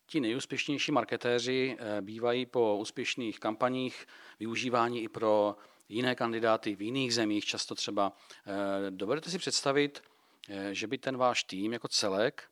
Ti 0.06 0.20
nejúspěšnější 0.20 0.92
marketéři 0.92 1.76
bývají 2.00 2.46
po 2.46 2.76
úspěšných 2.76 3.40
kampaních 3.40 4.06
využívání 4.38 5.02
i 5.02 5.08
pro 5.08 5.56
jiné 5.90 6.14
kandidáty 6.14 6.76
v 6.76 6.82
jiných 6.82 7.14
zemích, 7.14 7.44
často 7.44 7.74
třeba. 7.74 8.12
Eh, 8.46 8.90
dovedete 8.90 9.30
si 9.30 9.38
představit, 9.38 10.02
eh, 10.48 10.74
že 10.74 10.86
by 10.86 10.98
ten 10.98 11.16
váš 11.16 11.44
tým 11.44 11.72
jako 11.72 11.88
celek, 11.88 12.44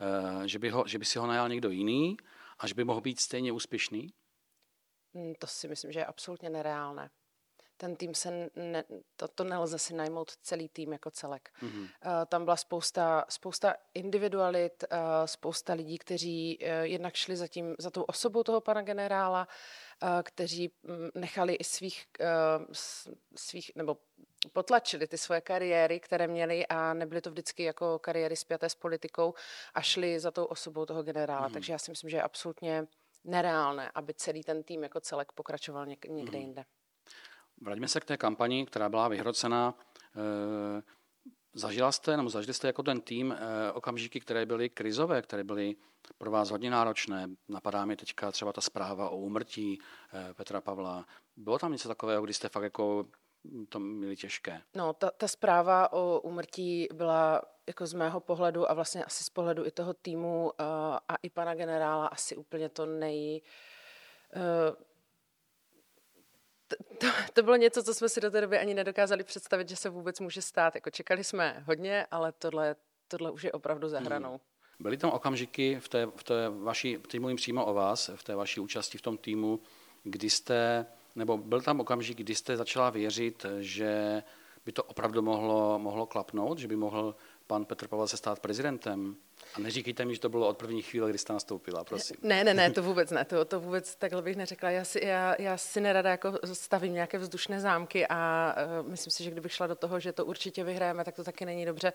eh, 0.00 0.48
že 0.48 0.58
by, 0.58 0.70
ho, 0.70 0.84
že 0.86 0.98
by 0.98 1.04
si 1.04 1.18
ho 1.18 1.26
najal 1.26 1.48
někdo 1.48 1.70
jiný 1.70 2.16
a 2.58 2.66
že 2.66 2.74
by 2.74 2.84
mohl 2.84 3.00
být 3.00 3.20
stejně 3.20 3.52
úspěšný? 3.52 4.12
Hmm, 5.14 5.34
to 5.34 5.46
si 5.46 5.68
myslím, 5.68 5.92
že 5.92 6.00
je 6.00 6.06
absolutně 6.06 6.50
nereálné. 6.50 7.10
ten 7.80 7.96
tým 7.96 8.14
se, 8.14 8.50
ne, 8.56 8.84
to, 9.16 9.28
to 9.28 9.44
nelze 9.44 9.78
si 9.78 9.94
najmout 9.94 10.36
celý 10.42 10.68
tým 10.68 10.92
jako 10.92 11.10
celek. 11.10 11.48
Mm-hmm. 11.62 11.82
Uh, 11.82 11.88
tam 12.26 12.44
byla 12.44 12.56
spousta, 12.56 13.24
spousta 13.28 13.74
individualit, 13.94 14.84
uh, 14.92 14.98
spousta 15.24 15.72
lidí, 15.72 15.98
kteří 15.98 16.58
uh, 16.58 16.68
jednak 16.82 17.14
šli 17.14 17.36
za, 17.36 17.48
tím, 17.48 17.74
za 17.78 17.90
tou 17.90 18.02
osobou 18.02 18.42
toho 18.42 18.60
pana 18.60 18.82
generála, 18.82 19.46
uh, 19.46 19.52
kteří 20.22 20.70
um, 20.82 21.10
nechali 21.14 21.54
i 21.54 21.64
svých, 21.64 22.06
uh, 22.20 22.66
svých, 23.36 23.72
nebo 23.74 23.96
potlačili 24.52 25.06
ty 25.06 25.18
svoje 25.18 25.40
kariéry, 25.40 26.00
které 26.00 26.26
měli 26.26 26.66
a 26.66 26.94
nebyly 26.94 27.20
to 27.20 27.30
vždycky 27.30 27.62
jako 27.62 27.98
kariéry 27.98 28.36
spjaté 28.36 28.68
s 28.68 28.74
politikou 28.74 29.34
a 29.74 29.80
šli 29.80 30.20
za 30.20 30.30
tou 30.30 30.44
osobou 30.44 30.86
toho 30.86 31.02
generála. 31.02 31.48
Mm. 31.48 31.52
Takže 31.54 31.72
já 31.72 31.78
si 31.78 31.90
myslím, 31.90 32.10
že 32.10 32.16
je 32.16 32.22
absolutně 32.22 32.86
nereálné, 33.24 33.90
aby 33.94 34.14
celý 34.14 34.42
ten 34.42 34.62
tým 34.62 34.82
jako 34.82 35.00
celek 35.00 35.32
pokračoval 35.32 35.86
něk- 35.86 36.12
někde 36.12 36.38
mm. 36.38 36.42
jinde. 36.42 36.64
Vraťme 37.60 37.88
se 37.88 38.00
k 38.00 38.04
té 38.04 38.16
kampani, 38.16 38.66
která 38.66 38.88
byla 38.88 39.08
vyhrocená. 39.08 39.74
E, 40.16 40.82
zažila 41.54 41.92
jste, 41.92 42.16
nebo 42.16 42.30
zažili 42.30 42.54
jste 42.54 42.66
jako 42.66 42.82
ten 42.82 43.00
tým 43.00 43.32
e, 43.32 43.72
okamžiky, 43.72 44.20
které 44.20 44.46
byly 44.46 44.68
krizové, 44.68 45.22
které 45.22 45.44
byly 45.44 45.76
pro 46.18 46.30
vás 46.30 46.50
hodně 46.50 46.70
náročné. 46.70 47.28
Napadá 47.48 47.84
mi 47.84 47.96
teďka 47.96 48.32
třeba 48.32 48.52
ta 48.52 48.60
zpráva 48.60 49.10
o 49.10 49.16
úmrtí 49.16 49.78
e, 50.12 50.34
Petra 50.34 50.60
Pavla. 50.60 51.06
Bylo 51.36 51.58
tam 51.58 51.72
něco 51.72 51.88
takového, 51.88 52.22
kdy 52.22 52.34
jste 52.34 52.48
fakt 52.48 52.62
jako 52.62 53.06
to 53.68 53.80
měli 53.80 54.16
těžké? 54.16 54.62
No, 54.76 54.92
ta, 54.92 55.10
ta 55.10 55.28
zpráva 55.28 55.92
o 55.92 56.20
úmrtí 56.20 56.88
byla 56.92 57.42
jako 57.66 57.86
z 57.86 57.92
mého 57.94 58.20
pohledu 58.20 58.70
a 58.70 58.74
vlastně 58.74 59.04
asi 59.04 59.24
z 59.24 59.30
pohledu 59.30 59.66
i 59.66 59.70
toho 59.70 59.94
týmu 59.94 60.44
uh, 60.44 60.66
a 61.08 61.16
i 61.22 61.30
pana 61.30 61.54
generála 61.54 62.06
asi 62.06 62.36
úplně 62.36 62.68
to 62.68 62.86
nej... 62.86 63.42
Uh, 64.36 64.87
to, 66.98 67.06
to 67.32 67.42
bylo 67.42 67.56
něco, 67.56 67.82
co 67.82 67.94
jsme 67.94 68.08
si 68.08 68.20
do 68.20 68.30
té 68.30 68.40
doby 68.40 68.58
ani 68.58 68.74
nedokázali 68.74 69.24
představit, 69.24 69.68
že 69.68 69.76
se 69.76 69.90
vůbec 69.90 70.20
může 70.20 70.42
stát. 70.42 70.74
Jako 70.74 70.90
čekali 70.90 71.24
jsme 71.24 71.64
hodně, 71.66 72.06
ale 72.10 72.32
tohle, 72.32 72.76
tohle 73.08 73.30
už 73.30 73.44
je 73.44 73.52
opravdu 73.52 73.88
za 73.88 73.98
hmm. 73.98 74.06
hranou. 74.06 74.30
Hmm. 74.30 74.38
Byly 74.80 74.96
tam 74.96 75.10
okamžiky 75.10 75.80
v 75.80 75.88
té, 75.88 76.06
v 76.16 76.24
té 76.24 76.48
vaší, 76.48 76.98
teď 76.98 77.20
mluvím 77.20 77.36
přímo 77.36 77.66
o 77.66 77.74
vás, 77.74 78.10
v 78.14 78.24
té 78.24 78.34
vaší 78.34 78.60
účasti 78.60 78.98
v 78.98 79.02
tom 79.02 79.18
týmu, 79.18 79.60
kdy 80.04 80.30
jste, 80.30 80.86
nebo 81.16 81.38
byl 81.38 81.60
tam 81.60 81.80
okamžik, 81.80 82.18
kdy 82.18 82.34
jste 82.34 82.56
začala 82.56 82.90
věřit, 82.90 83.46
že 83.60 84.22
by 84.66 84.72
to 84.72 84.82
opravdu 84.84 85.22
mohlo, 85.22 85.78
mohlo 85.78 86.06
klapnout, 86.06 86.58
že 86.58 86.68
by 86.68 86.76
mohl 86.76 87.14
pan 87.48 87.64
Petr 87.64 87.88
Pavel 87.88 88.08
se 88.08 88.16
stát 88.16 88.40
prezidentem? 88.40 89.16
A 89.54 89.60
neříkejte 89.60 90.04
mi, 90.04 90.14
že 90.14 90.20
to 90.20 90.28
bylo 90.28 90.48
od 90.48 90.58
první 90.58 90.82
chvíle, 90.82 91.10
kdy 91.10 91.18
jste 91.18 91.32
nastoupila, 91.32 91.84
prosím. 91.84 92.16
Ne, 92.22 92.44
ne, 92.44 92.54
ne, 92.54 92.70
to 92.70 92.82
vůbec 92.82 93.10
ne, 93.10 93.24
to, 93.24 93.44
to 93.44 93.60
vůbec 93.60 93.96
takhle 93.96 94.22
bych 94.22 94.36
neřekla. 94.36 94.70
Já 94.70 94.84
si, 94.84 95.04
já, 95.04 95.34
já 95.38 95.56
si 95.56 95.80
nerada 95.80 96.10
jako 96.10 96.32
stavím 96.52 96.92
nějaké 96.92 97.18
vzdušné 97.18 97.60
zámky 97.60 98.06
a 98.06 98.54
uh, 98.80 98.88
myslím 98.88 99.10
si, 99.10 99.24
že 99.24 99.30
kdybych 99.30 99.52
šla 99.52 99.66
do 99.66 99.74
toho, 99.74 100.00
že 100.00 100.12
to 100.12 100.24
určitě 100.24 100.64
vyhrajeme, 100.64 101.04
tak 101.04 101.14
to 101.14 101.24
taky 101.24 101.44
není 101.44 101.66
dobře, 101.66 101.92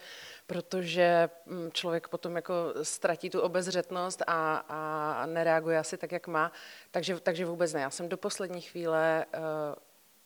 protože 0.47 1.29
mm, 1.45 1.71
člověk 1.71 2.07
potom 2.07 2.35
jako 2.35 2.53
ztratí 2.81 3.29
tu 3.29 3.41
obezřetnost 3.41 4.23
a, 4.27 4.57
a 4.69 5.25
nereaguje 5.25 5.77
asi 5.79 5.97
tak, 5.97 6.11
jak 6.11 6.27
má. 6.27 6.51
Takže, 6.91 7.19
takže 7.19 7.45
vůbec 7.45 7.73
ne. 7.73 7.81
Já 7.81 7.89
jsem 7.89 8.09
do 8.09 8.17
poslední 8.17 8.61
chvíle, 8.61 9.25
uh, 9.37 9.43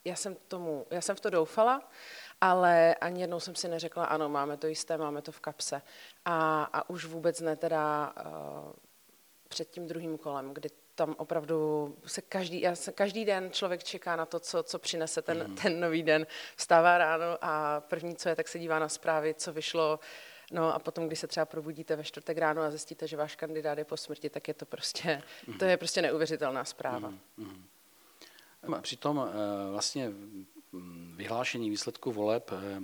já 0.06 0.16
jsem 0.16 0.36
tomu, 0.48 0.86
já 0.92 1.02
jsem 1.02 1.16
v 1.16 1.20
to 1.20 1.30
doufala, 1.30 1.90
ale 2.42 2.96
ani 2.96 3.22
jednou 3.22 3.40
jsem 3.40 3.56
si 3.56 3.68
neřekla, 3.68 4.06
ano, 4.06 4.30
máme 4.30 4.58
to 4.58 4.68
jisté, 4.68 4.98
máme 4.98 5.22
to 5.22 5.32
v 5.32 5.40
kapse. 5.40 5.82
A, 6.26 6.64
a 6.64 6.90
už 6.90 7.06
vůbec 7.06 7.42
ne 7.42 7.56
teda 7.56 8.14
uh, 8.26 8.74
před 9.48 9.70
tím 9.70 9.88
druhým 9.88 10.18
kolem, 10.18 10.54
kdy 10.54 10.70
tam 10.96 11.16
opravdu 11.18 11.96
se 12.06 12.22
každý, 12.22 12.62
já 12.62 12.76
se, 12.76 12.92
každý 12.92 13.26
den 13.26 13.52
člověk 13.52 13.84
čeká 13.84 14.16
na 14.16 14.26
to, 14.26 14.40
co, 14.40 14.64
co 14.64 14.80
přinese 14.80 15.22
ten, 15.22 15.48
mm. 15.48 15.56
ten 15.56 15.80
nový 15.80 16.04
den. 16.04 16.28
Vstává 16.56 16.98
ráno 16.98 17.26
a 17.42 17.80
první, 17.80 18.16
co 18.16 18.30
je, 18.30 18.36
tak 18.36 18.48
se 18.48 18.60
dívá 18.60 18.80
na 18.80 18.90
zprávy, 18.90 19.34
co 19.34 19.54
vyšlo, 19.54 20.00
No 20.52 20.76
a 20.76 20.80
potom, 20.80 21.08
když 21.08 21.20
se 21.20 21.28
třeba 21.28 21.46
probudíte 21.46 21.96
ve 21.96 22.04
čtvrtek 22.04 22.38
ráno 22.38 22.62
a 22.62 22.70
zjistíte, 22.70 23.08
že 23.08 23.18
váš 23.18 23.36
kandidát 23.36 23.78
je 23.78 23.86
po 23.86 23.98
smrti, 23.98 24.30
tak 24.30 24.48
je 24.48 24.54
to 24.54 24.66
prostě, 24.66 25.22
mm. 25.48 25.58
to 25.58 25.66
je 25.66 25.78
prostě 25.78 26.02
neuvěřitelná 26.02 26.66
zpráva. 26.66 27.10
Mm. 27.10 27.20
Mm. 27.38 28.82
Přitom 28.82 29.30
eh, 29.30 29.72
vlastně 29.72 30.12
vyhlášení 31.16 31.70
výsledku 31.70 32.12
voleb, 32.12 32.52
eh, 32.54 32.82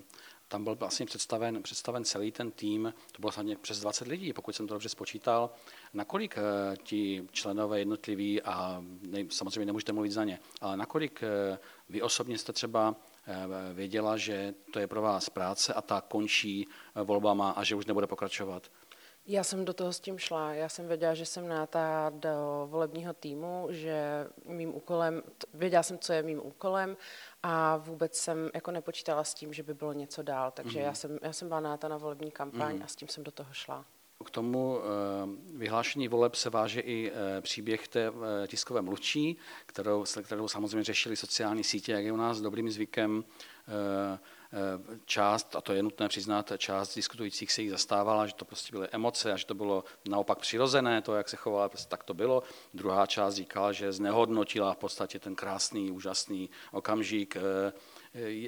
tam 0.48 0.64
byl 0.64 0.76
vlastně 0.76 1.06
představen, 1.06 1.64
představen 1.64 2.04
celý 2.04 2.32
ten 2.32 2.52
tým, 2.52 2.94
to 3.12 3.20
bylo 3.20 3.32
samozřejmě 3.32 3.56
přes 3.56 3.80
20 3.80 4.08
lidí, 4.08 4.34
pokud 4.34 4.56
jsem 4.56 4.68
to 4.68 4.74
dobře 4.74 4.90
spočítal. 4.90 5.50
Nakolik 5.94 6.38
eh, 6.38 6.78
ti 6.84 7.28
členové 7.32 7.80
jednotliví, 7.80 8.42
a 8.42 8.84
ne, 9.02 9.20
samozřejmě 9.30 9.66
nemůžete 9.66 9.94
mluvit 9.94 10.12
za 10.12 10.24
ně, 10.24 10.40
ale 10.62 10.78
nakolik 10.78 11.24
eh, 11.24 11.60
vy 11.90 12.02
osobně 12.02 12.38
jste 12.38 12.54
třeba 12.54 12.96
věděla, 13.74 14.18
že 14.18 14.54
to 14.74 14.80
je 14.80 14.88
pro 14.88 15.02
vás 15.02 15.30
práce 15.30 15.74
a 15.74 15.82
ta 15.82 16.02
končí 16.02 16.68
volbama 17.04 17.52
a 17.52 17.64
že 17.64 17.76
už 17.76 17.86
nebude 17.86 18.08
pokračovat? 18.08 18.72
Já 19.26 19.44
jsem 19.44 19.66
do 19.66 19.74
toho 19.74 19.94
s 19.94 20.00
tím 20.00 20.18
šla. 20.18 20.54
Já 20.54 20.70
jsem 20.70 20.88
věděla, 20.88 21.14
že 21.14 21.26
jsem 21.26 21.48
náta 21.48 22.12
do 22.16 22.68
volebního 22.72 23.14
týmu, 23.14 23.68
že 23.70 24.28
mým 24.46 24.76
úkolem, 24.76 25.24
věděla 25.54 25.84
jsem, 25.84 26.00
co 26.00 26.14
je 26.14 26.24
mým 26.24 26.40
úkolem 26.46 26.98
a 27.44 27.78
vůbec 27.78 28.16
jsem 28.16 28.50
jako 28.54 28.72
nepočítala 28.72 29.24
s 29.24 29.34
tím, 29.34 29.54
že 29.54 29.64
by 29.64 29.74
bylo 29.74 29.94
něco 29.94 30.24
dál. 30.24 30.52
Takže 30.52 30.80
mm-hmm. 30.80 30.84
já, 30.84 30.94
jsem, 30.94 31.20
já 31.22 31.34
jsem 31.34 31.48
byla 31.48 31.60
náta 31.60 31.88
na 31.88 31.98
volební 31.98 32.32
kampaň 32.32 32.78
mm-hmm. 32.78 32.84
a 32.84 32.88
s 32.88 32.96
tím 32.96 33.08
jsem 33.08 33.24
do 33.24 33.32
toho 33.32 33.54
šla. 33.54 33.86
K 34.26 34.30
tomu 34.30 34.80
eh, 34.80 34.88
vyhlášení 35.58 36.08
voleb 36.08 36.36
se 36.36 36.50
váže 36.50 36.80
i 36.80 37.12
eh, 37.12 37.42
příběh 37.42 37.88
té 37.88 38.08
eh, 38.08 38.48
tiskové 38.48 38.82
mluvčí, 38.82 39.38
kterou, 39.66 40.06
kterou 40.24 40.48
samozřejmě 40.48 40.84
řešili 40.84 41.16
sociální 41.16 41.64
sítě, 41.64 41.92
jak 41.92 42.04
je 42.04 42.12
u 42.12 42.16
nás 42.18 42.42
dobrým 42.42 42.70
zvykem 42.70 43.24
část, 45.06 45.56
a 45.56 45.62
to 45.62 45.74
je 45.74 45.84
nutné 45.84 46.08
přiznat, 46.08 46.52
část 46.58 46.96
diskutujících 46.96 47.52
se 47.52 47.62
jich 47.62 47.72
zastávala, 47.72 48.28
že 48.28 48.34
to 48.34 48.46
prostě 48.46 48.72
byly 48.72 48.88
emoce 48.92 49.34
a 49.34 49.38
že 49.38 49.46
to 49.46 49.54
bylo 49.54 49.84
naopak 50.10 50.40
přirozené, 50.40 51.02
to, 51.02 51.16
jak 51.16 51.30
se 51.30 51.38
chovala, 51.38 51.70
prostě 51.70 51.90
tak 51.90 52.04
to 52.04 52.14
bylo. 52.14 52.44
Druhá 52.74 53.06
část 53.06 53.36
říkala, 53.36 53.72
že 53.72 53.92
znehodnotila 53.92 54.74
v 54.74 54.78
podstatě 54.78 55.20
ten 55.20 55.36
krásný, 55.36 55.92
úžasný 55.92 56.50
okamžik. 56.72 57.38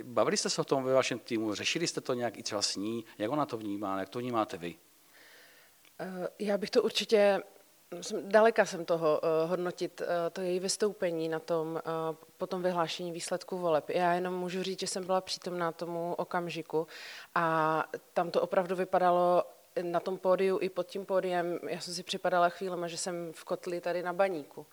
Bavili 0.03 0.37
jste 0.37 0.49
se 0.49 0.61
o 0.61 0.65
tom 0.65 0.83
ve 0.83 0.93
vašem 0.93 1.19
týmu, 1.19 1.53
řešili 1.53 1.87
jste 1.87 2.01
to 2.01 2.13
nějak 2.13 2.37
i 2.37 2.43
třeba 2.43 2.61
s 2.61 2.75
ní, 2.75 3.05
jak 3.17 3.31
ona 3.31 3.45
to 3.45 3.57
vnímá, 3.57 3.99
jak 3.99 4.09
to 4.09 4.19
vnímáte 4.19 4.57
vy? 4.57 4.75
Eh, 5.99 6.27
já 6.39 6.57
bych 6.57 6.69
to 6.69 6.83
určitě, 6.83 7.43
daleka 8.21 8.65
jsem 8.65 8.85
toho 8.85 9.19
uh, 9.23 9.49
hodnotit, 9.49 10.01
uh, 10.01 10.07
to 10.31 10.41
její 10.41 10.59
vystoupení 10.59 11.29
na 11.29 11.39
tom, 11.39 11.67
uh, 11.67 12.15
po 12.37 12.47
tom 12.47 12.61
vyhlášení 12.61 13.11
výsledku 13.11 13.57
voleb. 13.57 13.89
Já 13.89 14.13
jenom 14.13 14.33
můžu 14.33 14.63
říct, 14.63 14.79
že 14.79 14.87
jsem 14.87 15.05
byla 15.05 15.21
přítomná 15.21 15.71
tomu 15.71 16.13
okamžiku 16.13 16.87
a 17.35 17.85
tam 18.13 18.31
to 18.31 18.41
opravdu 18.41 18.75
vypadalo 18.75 19.43
na 19.81 19.99
tom 19.99 20.17
pódiu 20.17 20.59
i 20.61 20.69
pod 20.69 20.87
tím 20.87 21.05
pódiem, 21.05 21.59
já 21.67 21.79
jsem 21.79 21.93
si 21.93 22.03
připadala 22.03 22.49
chvílema, 22.49 22.87
že 22.87 22.97
jsem 22.97 23.31
v 23.33 23.43
kotli 23.43 23.81
tady 23.81 24.03
na 24.03 24.13
baníku. 24.13 24.65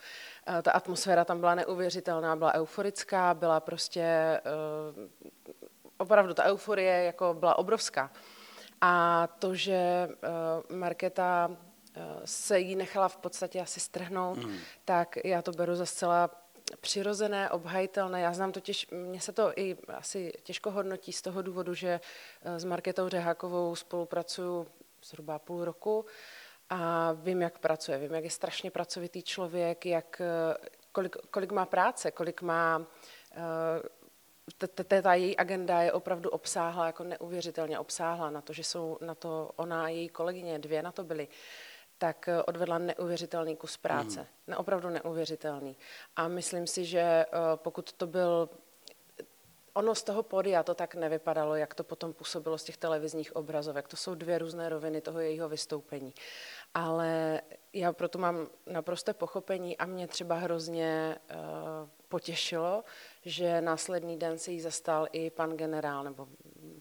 Ta 0.63 0.71
atmosféra 0.71 1.25
tam 1.25 1.41
byla 1.41 1.55
neuvěřitelná, 1.55 2.37
byla 2.37 2.55
euforická, 2.55 3.35
byla 3.35 3.61
prostě, 3.61 4.41
opravdu 5.99 6.35
ta 6.35 6.45
euforie 6.45 7.05
jako 7.05 7.35
byla 7.35 7.59
obrovská. 7.59 8.11
A 8.81 9.29
to, 9.39 9.55
že 9.55 10.09
Markéta 10.69 11.49
uh, 11.51 11.57
se 12.25 12.59
jí 12.59 12.77
nechala 12.77 13.09
v 13.09 13.17
podstatě 13.17 13.61
asi 13.61 13.81
strhnout, 13.81 14.39
mm. 14.39 14.59
tak 14.85 15.19
já 15.25 15.43
to 15.43 15.53
beru 15.53 15.75
za 15.75 15.87
zcela 15.87 16.31
přirozené, 16.81 17.51
obhajitelné. 17.51 18.21
Já 18.21 18.33
znám 18.33 18.53
totiž, 18.53 18.87
mně 18.91 19.21
se 19.21 19.33
to 19.33 19.53
i 19.57 19.77
asi 19.89 20.33
těžko 20.43 20.71
hodnotí 20.71 21.13
z 21.13 21.23
toho 21.23 21.43
důvodu, 21.43 21.75
že 21.75 22.01
uh, 22.45 22.57
s 22.57 22.65
Marketou 22.65 23.09
Řehákovou 23.09 23.77
spolupracuju 23.77 24.67
zhruba 25.05 25.39
půl 25.39 25.65
roku 25.65 26.07
a 26.71 27.13
vím, 27.13 27.43
jak 27.43 27.59
pracuje. 27.59 27.99
Vím, 27.99 28.15
jak 28.15 28.25
je 28.25 28.31
strašně 28.31 28.71
pracovitý 28.71 29.23
člověk, 29.23 29.87
jak, 29.87 30.23
kolik, 30.93 31.17
kolik 31.31 31.53
má 31.53 31.67
práce, 31.67 32.11
kolik 32.11 32.43
má 32.43 32.87
ta 35.03 35.15
její 35.15 35.37
agenda 35.37 35.83
je 35.83 35.93
opravdu 35.93 36.31
obsáhla, 36.31 36.87
jako 36.87 37.05
neuvěřitelně 37.05 37.79
obsáhla 37.79 38.31
na 38.31 38.41
to, 38.41 38.53
že 38.53 38.65
jsou 38.65 38.99
na 39.01 39.15
to 39.15 39.51
ona 39.57 39.85
a 39.85 39.89
její 39.89 40.09
kolegyně, 40.09 40.59
dvě 40.59 40.83
na 40.83 40.93
to 40.93 41.05
byly, 41.05 41.29
tak 42.03 42.29
eh, 42.29 42.43
odvedla 42.43 42.79
neuvěřitelný 42.79 43.57
kus 43.57 43.77
práce. 43.77 44.21
Mm. 44.21 44.27
Ne, 44.47 44.57
opravdu 44.57 44.89
neuvěřitelný. 44.89 45.77
A 46.17 46.29
myslím 46.29 46.67
si, 46.67 46.85
že 46.85 47.01
eh, 47.01 47.27
pokud 47.55 47.93
to 47.93 48.07
byl 48.07 48.49
Ono 49.75 49.95
z 49.95 50.03
toho 50.03 50.23
pódia 50.23 50.63
to 50.63 50.75
tak 50.75 50.95
nevypadalo, 50.95 51.57
jak 51.57 51.75
to 51.75 51.85
potom 51.85 52.13
působilo 52.13 52.59
z 52.59 52.65
těch 52.65 52.77
televizních 52.77 53.37
obrazovek. 53.37 53.89
To 53.89 53.97
jsou 53.97 54.15
dvě 54.15 54.39
různé 54.39 54.69
roviny 54.69 55.01
toho 55.01 55.21
jejího 55.21 55.49
vystoupení. 55.49 56.15
Ale 56.75 57.43
já 57.73 57.93
proto 57.93 58.19
mám 58.19 58.47
naprosté 58.67 59.15
pochopení 59.15 59.79
a 59.79 59.87
mě 59.87 60.09
třeba 60.09 60.35
hrozně 60.35 61.19
uh, 61.31 61.37
potěšilo, 62.09 62.85
že 63.25 63.61
následný 63.61 64.19
den 64.19 64.39
se 64.39 64.53
jí 64.53 64.61
zastal 64.61 65.09
i 65.13 65.31
pan 65.31 65.57
generál 65.57 66.05
nebo 66.05 66.29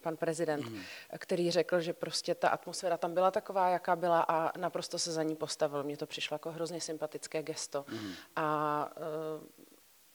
pan 0.02 0.18
prezident, 0.18 0.70
mm. 0.70 0.80
který 1.18 1.52
řekl, 1.52 1.80
že 1.80 1.94
prostě 1.94 2.36
ta 2.36 2.50
atmosféra 2.50 2.98
tam 2.98 3.14
byla 3.14 3.32
taková, 3.32 3.70
jaká 3.70 3.96
byla 3.96 4.22
a 4.28 4.58
naprosto 4.58 5.00
se 5.00 5.12
za 5.12 5.24
ní 5.24 5.36
postavil. 5.36 5.84
Mně 5.84 5.98
to 5.98 6.06
přišlo 6.06 6.36
jako 6.36 6.52
hrozně 6.52 6.82
sympatické 6.82 7.44
gesto. 7.44 7.86
Mm. 7.92 8.12
A 8.36 8.90
uh, 8.98 9.61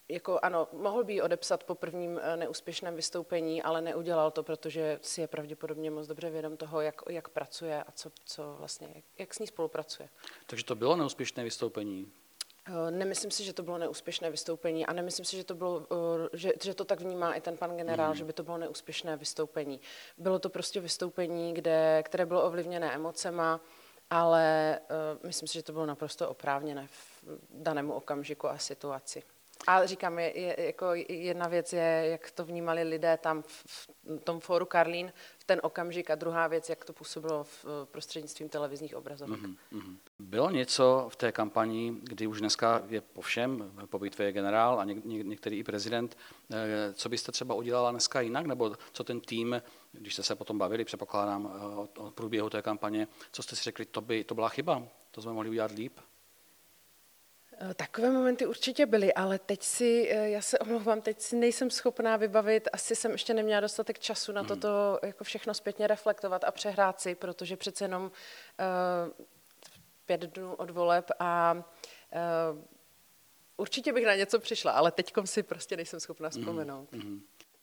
jako 0.08 0.38
ano, 0.42 0.68
mohl 0.72 1.04
by 1.04 1.12
ji 1.12 1.22
odepsat 1.22 1.64
po 1.64 1.74
prvním 1.74 2.20
eh, 2.22 2.36
neúspěšném 2.36 2.96
vystoupení, 2.96 3.62
ale 3.62 3.80
neudělal 3.80 4.30
to, 4.30 4.42
protože 4.42 4.98
si 5.02 5.20
je 5.20 5.26
pravděpodobně 5.28 5.90
moc 5.90 6.06
dobře 6.06 6.30
vědom 6.30 6.56
toho, 6.56 6.80
jak, 6.80 7.02
jak 7.08 7.28
pracuje 7.28 7.82
a 7.82 7.92
co, 7.92 8.10
co 8.24 8.56
vlastně, 8.58 8.88
jak, 8.94 9.04
jak 9.18 9.34
s 9.34 9.38
ní 9.38 9.46
spolupracuje. 9.46 10.08
Takže 10.46 10.64
to 10.64 10.74
bylo 10.74 10.96
neúspěšné 10.96 11.44
vystoupení? 11.44 12.12
Eh, 12.68 12.90
nemyslím 12.90 13.30
si, 13.30 13.44
že 13.44 13.52
to 13.52 13.62
bylo 13.62 13.78
neúspěšné 13.78 14.30
vystoupení 14.30 14.86
a 14.86 14.92
nemyslím 14.92 15.24
si, 15.24 15.36
že 15.36 15.44
to, 15.44 15.54
bylo, 15.54 15.86
eh, 15.92 16.28
že, 16.32 16.52
že 16.62 16.74
to 16.74 16.84
tak 16.84 17.00
vnímá 17.00 17.34
i 17.34 17.40
ten 17.40 17.56
pan 17.56 17.76
generál, 17.76 18.10
mm. 18.10 18.16
že 18.16 18.24
by 18.24 18.32
to 18.32 18.42
bylo 18.42 18.58
neúspěšné 18.58 19.16
vystoupení. 19.16 19.80
Bylo 20.18 20.38
to 20.38 20.48
prostě 20.48 20.80
vystoupení, 20.80 21.54
kde, 21.54 22.02
které 22.02 22.26
bylo 22.26 22.44
ovlivněné 22.46 22.94
emocema, 22.94 23.60
ale 24.10 24.78
uh, 24.90 25.26
myslím 25.26 25.48
si, 25.48 25.54
že 25.54 25.62
to 25.62 25.72
bylo 25.72 25.86
naprosto 25.86 26.28
oprávněné 26.28 26.86
v 26.86 27.24
danému 27.50 27.92
okamžiku 27.92 28.48
a 28.48 28.58
situaci. 28.58 29.22
A 29.66 29.86
říkám, 29.86 30.18
je, 30.18 30.40
je, 30.40 30.66
jako 30.66 30.86
jedna 31.08 31.48
věc 31.48 31.72
je, 31.72 32.08
jak 32.10 32.30
to 32.30 32.44
vnímali 32.44 32.82
lidé 32.82 33.18
tam 33.22 33.42
v, 33.42 33.66
v 33.66 33.88
tom 34.24 34.40
fóru 34.40 34.66
Karlín 34.66 35.12
v 35.38 35.44
ten 35.44 35.60
okamžik 35.62 36.10
a 36.10 36.14
druhá 36.14 36.46
věc, 36.46 36.68
jak 36.68 36.84
to 36.84 36.92
působilo 36.92 37.44
v 37.44 37.66
prostřednictvím 37.90 38.48
televizních 38.48 38.96
obrazovek. 38.96 39.40
Mm-hmm. 39.40 39.96
Bylo 40.18 40.50
něco 40.50 41.06
v 41.08 41.16
té 41.16 41.32
kampani, 41.32 41.96
kdy 42.02 42.26
už 42.26 42.40
dneska 42.40 42.82
je 42.88 43.00
po 43.00 43.20
všem, 43.20 43.72
po 43.86 43.98
bitvě 43.98 44.26
je 44.26 44.32
generál 44.32 44.80
a 44.80 44.84
něk, 44.84 45.04
ně, 45.04 45.22
některý 45.22 45.58
i 45.58 45.64
prezident, 45.64 46.16
eh, 46.52 46.92
co 46.94 47.08
byste 47.08 47.32
třeba 47.32 47.54
udělala 47.54 47.90
dneska 47.90 48.20
jinak, 48.20 48.46
nebo 48.46 48.76
co 48.92 49.04
ten 49.04 49.20
tým, 49.20 49.62
když 49.92 50.12
jste 50.12 50.22
se 50.22 50.34
potom 50.34 50.58
bavili, 50.58 50.84
předpokládám, 50.84 51.52
eh, 51.54 51.64
o, 51.64 51.88
o 51.98 52.10
průběhu 52.10 52.50
té 52.50 52.62
kampaně, 52.62 53.08
co 53.32 53.42
jste 53.42 53.56
si 53.56 53.62
řekli, 53.62 53.84
to, 53.84 54.00
by, 54.00 54.24
to 54.24 54.34
byla 54.34 54.48
chyba, 54.48 54.82
to 55.10 55.22
jsme 55.22 55.32
mohli 55.32 55.50
udělat 55.50 55.70
líp? 55.70 55.98
Eh, 57.60 57.74
takové 57.74 58.10
momenty 58.10 58.46
určitě 58.46 58.86
byly, 58.86 59.14
ale 59.14 59.38
teď 59.38 59.62
si, 59.62 60.08
eh, 60.10 60.28
já 60.30 60.40
se 60.42 60.58
omlouvám, 60.58 61.00
teď 61.00 61.20
si 61.20 61.36
nejsem 61.36 61.70
schopná 61.70 62.16
vybavit, 62.16 62.68
asi 62.72 62.96
jsem 62.96 63.12
ještě 63.12 63.34
neměla 63.34 63.60
dostatek 63.60 63.98
času 63.98 64.32
na 64.32 64.40
hmm. 64.40 64.48
toto 64.48 64.98
jako 65.02 65.24
všechno 65.24 65.54
zpětně 65.54 65.86
reflektovat 65.86 66.44
a 66.44 66.50
přehrát 66.50 67.00
si, 67.00 67.14
protože 67.14 67.56
přece 67.56 67.84
jenom 67.84 68.02
uh, 68.02 68.10
pět 70.06 70.20
dnů 70.20 70.54
od 70.54 70.70
voleb 70.70 71.10
a 71.18 71.54
uh, 72.54 72.64
určitě 73.56 73.92
bych 73.92 74.06
na 74.06 74.14
něco 74.14 74.38
přišla, 74.38 74.72
ale 74.72 74.92
teď 74.92 75.12
si 75.24 75.42
prostě 75.42 75.76
nejsem 75.76 76.00
schopná 76.00 76.30
vzpomenout. 76.30 76.92
Mm-hmm. 76.92 77.20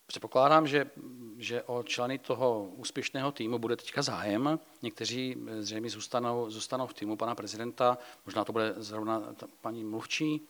Předpokládám, 0.07 0.67
že, 0.67 0.91
že 1.37 1.63
o 1.63 1.83
členy 1.83 2.19
toho 2.19 2.63
úspěšného 2.75 3.31
týmu 3.31 3.59
bude 3.59 3.75
teďka 3.75 4.01
zájem. 4.01 4.59
Někteří 4.81 5.37
zřejmě 5.59 5.89
zůstanou, 5.89 6.49
zůstanou 6.49 6.87
v 6.87 6.93
týmu 6.93 7.17
pana 7.17 7.35
prezidenta, 7.35 7.97
možná 8.25 8.45
to 8.45 8.51
bude 8.51 8.73
zrovna 8.77 9.35
paní 9.61 9.83
mluvčí, 9.83 10.41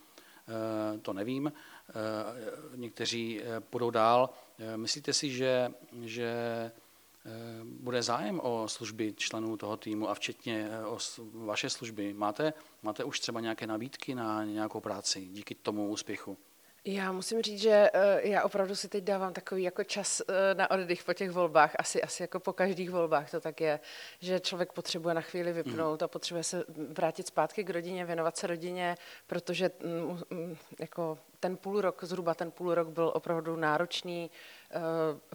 eh, 0.48 1.00
to 1.00 1.13
nevím. 1.13 1.53
Eh, 1.89 1.93
někteří 2.75 3.41
eh, 3.41 3.60
půjdou 3.60 3.89
dál. 3.89 4.29
Myslíte 4.75 5.13
si, 5.13 5.31
že, 5.31 5.72
že 6.01 6.31
bude 7.63 8.03
zájem 8.03 8.39
o 8.43 8.67
služby 8.67 9.13
členů 9.17 9.57
toho 9.57 9.77
týmu 9.77 10.10
a 10.10 10.13
včetně 10.13 10.69
o 10.86 10.98
vaše 11.33 11.69
služby? 11.69 12.13
Máte, 12.13 12.53
máte 12.81 13.03
už 13.03 13.19
třeba 13.19 13.39
nějaké 13.39 13.67
nabídky 13.67 14.15
na 14.15 14.43
nějakou 14.43 14.79
práci 14.79 15.25
díky 15.25 15.55
tomu 15.55 15.89
úspěchu? 15.89 16.38
Já 16.85 17.11
musím 17.11 17.41
říct, 17.41 17.61
že 17.61 17.91
uh, 17.93 18.29
já 18.29 18.43
opravdu 18.43 18.75
si 18.75 18.89
teď 18.89 19.03
dávám 19.03 19.33
takový 19.33 19.63
jako 19.63 19.83
čas 19.83 20.21
uh, 20.21 20.35
na 20.53 20.71
oddych 20.71 21.03
po 21.03 21.13
těch 21.13 21.31
volbách, 21.31 21.75
asi, 21.79 22.01
asi 22.01 22.23
jako 22.23 22.39
po 22.39 22.53
každých 22.53 22.89
volbách 22.89 23.31
to 23.31 23.41
tak 23.41 23.61
je, 23.61 23.79
že 24.19 24.39
člověk 24.39 24.73
potřebuje 24.73 25.15
na 25.15 25.21
chvíli 25.21 25.53
vypnout 25.53 26.01
mm. 26.01 26.05
a 26.05 26.07
potřebuje 26.07 26.43
se 26.43 26.63
vrátit 26.89 27.27
zpátky 27.27 27.63
k 27.63 27.69
rodině, 27.69 28.05
věnovat 28.05 28.37
se 28.37 28.47
rodině, 28.47 28.95
protože 29.27 29.71
mm, 29.83 30.19
mm, 30.29 30.57
jako 30.79 31.19
ten 31.39 31.57
půl 31.57 31.81
rok, 31.81 32.03
zhruba 32.03 32.33
ten 32.33 32.51
půl 32.51 32.75
rok 32.75 32.87
byl 32.87 33.11
opravdu 33.15 33.55
náročný, 33.55 34.31
uh, 34.75 34.81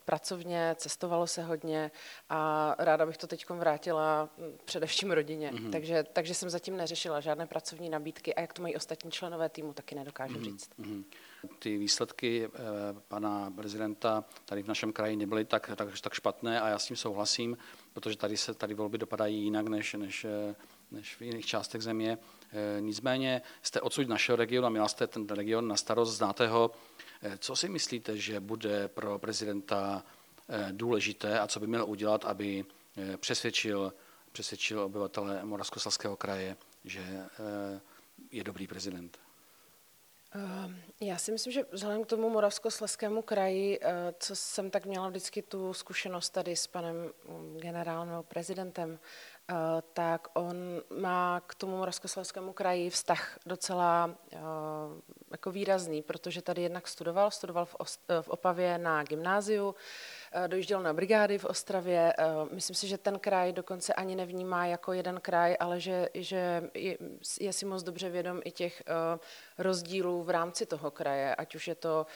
pracovně, 0.04 0.74
cestovalo 0.78 1.26
se 1.26 1.42
hodně 1.42 1.90
a 2.28 2.74
ráda 2.78 3.06
bych 3.06 3.16
to 3.16 3.26
teď 3.26 3.50
vrátila 3.50 4.28
mm, 4.38 4.58
především 4.64 5.10
rodině. 5.10 5.50
Mm-hmm. 5.50 5.70
Takže, 5.70 6.04
takže 6.12 6.34
jsem 6.34 6.50
zatím 6.50 6.76
neřešila 6.76 7.20
žádné 7.20 7.46
pracovní 7.46 7.90
nabídky 7.90 8.34
a 8.34 8.40
jak 8.40 8.52
to 8.52 8.62
mají 8.62 8.76
ostatní 8.76 9.10
členové 9.10 9.48
týmu, 9.48 9.72
taky 9.72 9.94
nedokážu 9.94 10.34
mm-hmm. 10.34 10.44
říct. 10.44 10.70
Mm-hmm. 10.80 11.04
Ty 11.58 11.78
výsledky 11.78 12.44
eh, 12.44 12.50
pana 13.08 13.50
prezidenta 13.56 14.24
tady 14.44 14.62
v 14.62 14.68
našem 14.68 14.92
kraji 14.92 15.16
nebyly 15.16 15.44
tak, 15.44 15.70
tak, 15.76 16.00
tak 16.00 16.14
špatné 16.14 16.60
a 16.60 16.68
já 16.68 16.78
s 16.78 16.86
tím 16.86 16.96
souhlasím, 16.96 17.58
protože 17.92 18.16
tady 18.16 18.36
se 18.36 18.54
tady 18.54 18.74
volby 18.74 18.98
dopadají 18.98 19.42
jinak 19.42 19.68
než, 19.68 19.94
než, 19.94 20.24
eh, 20.24 20.54
než 20.90 21.16
v 21.16 21.22
jiných 21.22 21.46
částech 21.46 21.82
země. 21.82 22.18
Eh, 22.52 22.80
nicméně 22.80 23.42
jste 23.62 23.80
odsud 23.80 24.08
našeho 24.08 24.36
regionu 24.36 24.66
a 24.66 24.70
měla 24.70 24.88
jste 24.88 25.06
ten 25.06 25.26
region 25.26 25.68
na 25.68 25.76
starost, 25.76 26.16
znáte 26.16 26.46
ho. 26.46 26.70
Co 27.38 27.56
si 27.56 27.68
myslíte, 27.68 28.16
že 28.16 28.40
bude 28.40 28.88
pro 28.88 29.18
prezidenta 29.18 30.04
důležité 30.72 31.40
a 31.40 31.46
co 31.46 31.60
by 31.60 31.66
měl 31.66 31.84
udělat, 31.88 32.24
aby 32.24 32.64
přesvědčil, 33.16 33.92
přesvědčil 34.32 34.80
obyvatele 34.80 35.44
Moravskoslezského 35.44 36.16
kraje, 36.16 36.56
že 36.84 37.26
je 38.30 38.44
dobrý 38.44 38.66
prezident? 38.66 39.18
Ehm, 40.34 40.82
já 41.00 41.18
si 41.18 41.32
myslím, 41.32 41.52
že 41.52 41.64
vzhledem 41.72 42.04
k 42.04 42.06
tomu 42.06 42.30
Moravskoslezskému 42.30 43.22
kraji, 43.22 43.78
eh, 43.82 44.14
co 44.18 44.36
jsem 44.36 44.70
tak 44.70 44.86
měla 44.86 45.08
vždycky 45.08 45.42
tu 45.42 45.74
zkušenost 45.74 46.30
tady 46.30 46.56
s 46.56 46.66
panem 46.66 46.96
mm, 47.28 47.58
generálem 47.58 48.24
prezidentem, 48.28 48.98
eh, 49.50 49.54
tak 49.92 50.28
on 50.34 50.56
má 51.00 51.40
k 51.46 51.54
tomu 51.54 51.76
Moravskoslezskému 51.76 52.52
kraji 52.52 52.90
vztah 52.90 53.38
docela 53.46 54.10
eh, 54.32 54.38
jako 55.30 55.50
výrazný, 55.50 56.02
protože 56.02 56.42
tady 56.42 56.62
jednak 56.62 56.88
studoval, 56.88 57.30
studoval 57.30 57.64
v, 57.64 57.76
Opavě 58.28 58.78
na 58.78 59.02
gymnáziu, 59.02 59.74
dojížděl 60.46 60.82
na 60.82 60.92
brigády 60.92 61.38
v 61.38 61.44
Ostravě. 61.44 62.12
Eh, 62.18 62.24
myslím 62.52 62.76
si, 62.76 62.88
že 62.88 62.98
ten 62.98 63.18
kraj 63.18 63.52
dokonce 63.52 63.94
ani 63.94 64.16
nevnímá 64.16 64.66
jako 64.66 64.92
jeden 64.92 65.20
kraj, 65.20 65.56
ale 65.60 65.80
že, 65.80 66.08
že 66.14 66.70
je, 67.40 67.52
si 67.52 67.64
moc 67.64 67.82
dobře 67.82 68.10
vědom 68.10 68.40
i 68.44 68.50
těch 68.50 68.82
eh, 68.86 69.18
rozdílů 69.58 70.22
v 70.22 70.30
rámci 70.30 70.66
toho 70.66 70.90
kraje, 70.90 71.34
ať 71.34 71.54
už 71.54 71.68
je 71.68 71.74
to 71.74 72.06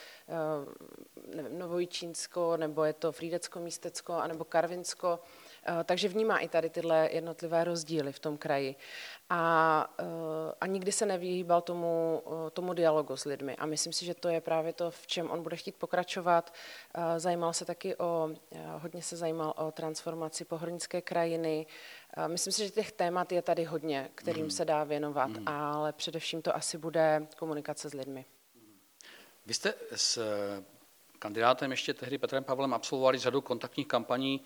nevím, 1.35 1.59
Novojičínsko, 1.59 2.57
nebo 2.57 2.83
je 2.83 2.93
to 2.93 3.11
Frídecko-Místecko, 3.11 4.13
anebo 4.13 4.43
Karvinsko. 4.43 5.19
Eh, 5.65 5.83
takže 5.83 6.07
vnímá 6.07 6.37
i 6.37 6.47
tady 6.47 6.69
tyhle 6.69 7.09
jednotlivé 7.11 7.63
rozdíly 7.63 8.11
v 8.11 8.19
tom 8.19 8.37
kraji. 8.37 8.75
A, 9.29 9.93
eh, 9.99 10.03
a 10.61 10.67
nikdy 10.67 10.91
se 10.91 11.05
nevyhýbal 11.05 11.61
tomu, 11.61 12.23
eh, 12.25 12.51
tomu 12.51 12.73
dialogu 12.73 13.17
s 13.17 13.25
lidmi. 13.25 13.55
A 13.55 13.65
myslím 13.65 13.93
si, 13.93 14.05
že 14.05 14.13
to 14.13 14.29
je 14.29 14.41
právě 14.41 14.73
to, 14.73 14.91
v 14.91 15.07
čem 15.07 15.31
on 15.31 15.43
bude 15.43 15.55
chtít 15.55 15.75
pokračovat. 15.75 16.53
Zajímal 17.17 17.53
se 17.53 17.65
taky 17.65 17.95
o, 17.95 18.29
hodně 18.77 19.01
se 19.01 19.17
zajímal 19.17 19.53
o 19.57 19.71
transformaci 19.71 20.45
pohornické 20.45 21.01
krajiny. 21.01 21.65
Myslím 22.27 22.53
si, 22.53 22.63
že 22.63 22.69
těch 22.69 22.91
témat 22.91 23.31
je 23.31 23.41
tady 23.41 23.63
hodně, 23.63 24.09
kterým 24.15 24.43
mm. 24.43 24.51
se 24.51 24.65
dá 24.65 24.83
věnovat, 24.83 25.27
mm. 25.29 25.47
ale 25.47 25.93
především 25.93 26.41
to 26.41 26.55
asi 26.55 26.77
bude 26.77 27.27
komunikace 27.37 27.89
s 27.89 27.93
lidmi. 27.93 28.25
Vy 29.45 29.53
jste 29.53 29.73
s 29.95 30.19
kandidátem 31.19 31.71
ještě 31.71 31.93
tehdy 31.93 32.17
Petrem 32.17 32.43
Pavlem 32.43 32.73
absolvovali 32.73 33.17
řadu 33.17 33.41
kontaktních 33.41 33.87
kampaní 33.87 34.41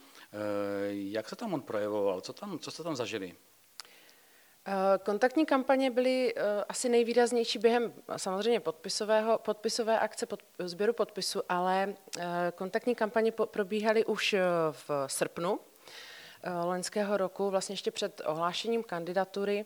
jak 0.90 1.30
se 1.30 1.36
tam 1.36 1.54
on 1.54 1.62
projevoval? 1.62 2.22
Co, 2.22 2.34
tam, 2.34 2.60
co 2.60 2.72
jste 2.72 2.84
tam 2.84 2.96
zažili? 2.96 3.36
Eh, 4.68 4.98
kontaktní 4.98 5.46
kampaně 5.46 5.92
byly 5.92 6.34
eh, 6.36 6.64
asi 6.70 6.90
nejvýraznější 6.90 7.60
během 7.60 7.94
samozřejmě 8.18 8.60
podpisového, 8.60 9.38
podpisové 9.38 10.00
akce 10.00 10.26
pod, 10.26 10.44
sběru 10.60 10.94
podpisu, 10.94 11.42
ale 11.50 11.94
kontaktní 12.56 12.96
kampaně 12.96 13.32
probíhaly 13.32 14.06
už 14.06 14.36
v 14.72 14.90
srpnu 15.08 15.60
loňského 16.64 17.18
roku, 17.18 17.50
vlastně 17.50 17.74
ještě 17.74 17.92
před 17.92 18.22
ohlášením 18.26 18.84
kandidatury. 18.84 19.66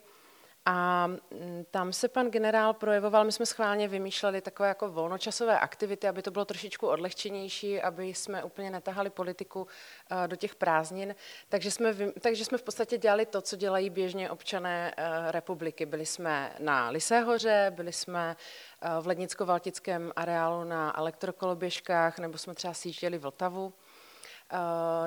A 0.66 1.08
mm, 1.08 1.66
tam 1.72 1.94
se 1.94 2.08
pan 2.08 2.28
generál 2.32 2.74
projevoval, 2.74 3.26
my 3.26 3.32
jsme 3.32 3.46
schválně 3.46 3.88
vymýšleli 3.88 4.42
takové 4.42 4.68
jako 4.68 4.90
volnočasové 4.90 5.60
aktivity, 5.60 6.08
aby 6.08 6.22
to 6.22 6.32
bylo 6.32 6.46
trošičku 6.46 6.88
odlehčenější, 6.88 7.82
aby 7.82 8.06
jsme 8.06 8.44
úplně 8.44 8.70
netahali 8.70 9.10
politiku 9.10 9.68
eh, 10.12 10.28
do 10.28 10.36
těch 10.36 10.56
prázdnin. 10.56 11.16
Takže 11.50 11.72
jsme, 11.72 11.96
takže 12.20 12.46
jsme 12.46 12.58
v 12.58 12.64
podstatě 12.64 12.98
dělali 12.98 13.26
to, 13.26 13.42
co 13.42 13.56
dělají 13.56 13.90
běžně 13.90 14.30
občané 14.30 14.94
eh, 14.98 15.32
republiky. 15.32 15.86
Byli 15.86 16.06
jsme 16.06 16.56
na 16.60 16.90
Liséhoře, 16.90 17.72
byli 17.76 17.94
jsme 17.94 18.36
eh, 18.82 18.90
v 19.02 19.08
Lednicko-Valtickém 19.08 20.12
areálu 20.16 20.64
na 20.64 21.00
elektrokoloběžkách, 21.00 22.20
nebo 22.20 22.38
jsme 22.38 22.56
třeba 22.56 22.74
sjížděli 22.74 23.18
Vltavu 23.18 23.74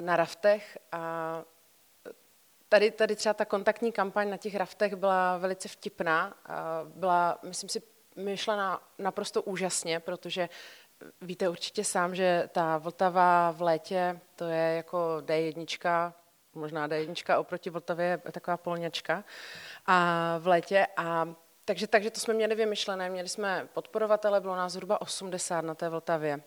na 0.01 0.17
raftech 0.17 0.79
a 0.93 1.45
tady, 2.75 2.91
tady 2.91 3.17
třeba 3.17 3.35
ta 3.35 3.45
kontaktní 3.45 3.93
kampaň 3.93 4.31
na 4.31 4.37
těch 4.37 4.55
raftech 4.55 4.95
byla 4.95 5.39
velice 5.39 5.69
vtipná. 5.69 6.35
Byla, 6.85 7.39
myslím 7.43 7.69
si, 7.69 7.83
myšlená 8.17 8.81
naprosto 8.99 9.43
úžasně, 9.43 10.01
protože 10.01 10.49
víte 11.21 11.49
určitě 11.49 11.85
sám, 11.85 12.15
že 12.15 12.49
ta 12.53 12.79
Vltava 12.79 13.51
v 13.51 13.63
létě, 13.63 14.21
to 14.37 14.45
je 14.45 14.77
jako 14.77 15.17
D1, 15.21 16.13
možná 16.55 16.89
D1 16.89 17.39
oproti 17.41 17.71
Vltavě 17.71 18.07
je 18.07 18.33
taková 18.33 18.57
polňačka 18.57 19.25
a 19.87 20.39
v 20.39 20.47
létě 20.47 20.87
a 20.97 21.35
takže, 21.65 21.87
takže 21.87 22.11
to 22.11 22.21
jsme 22.21 22.35
měli 22.35 22.55
vymyšlené. 22.55 23.11
Měli 23.11 23.29
jsme 23.29 23.69
podporovatele, 23.75 24.41
bylo 24.41 24.57
nás 24.57 24.73
zhruba 24.73 25.01
80 25.01 25.61
na 25.61 25.75
té 25.75 25.89
Vltavě. 25.89 26.41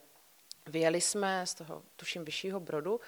Vyjeli 0.68 1.00
jsme 1.00 1.46
z 1.46 1.54
toho, 1.54 1.82
tuším, 1.96 2.24
vyššího 2.24 2.60
brodu, 2.60 3.00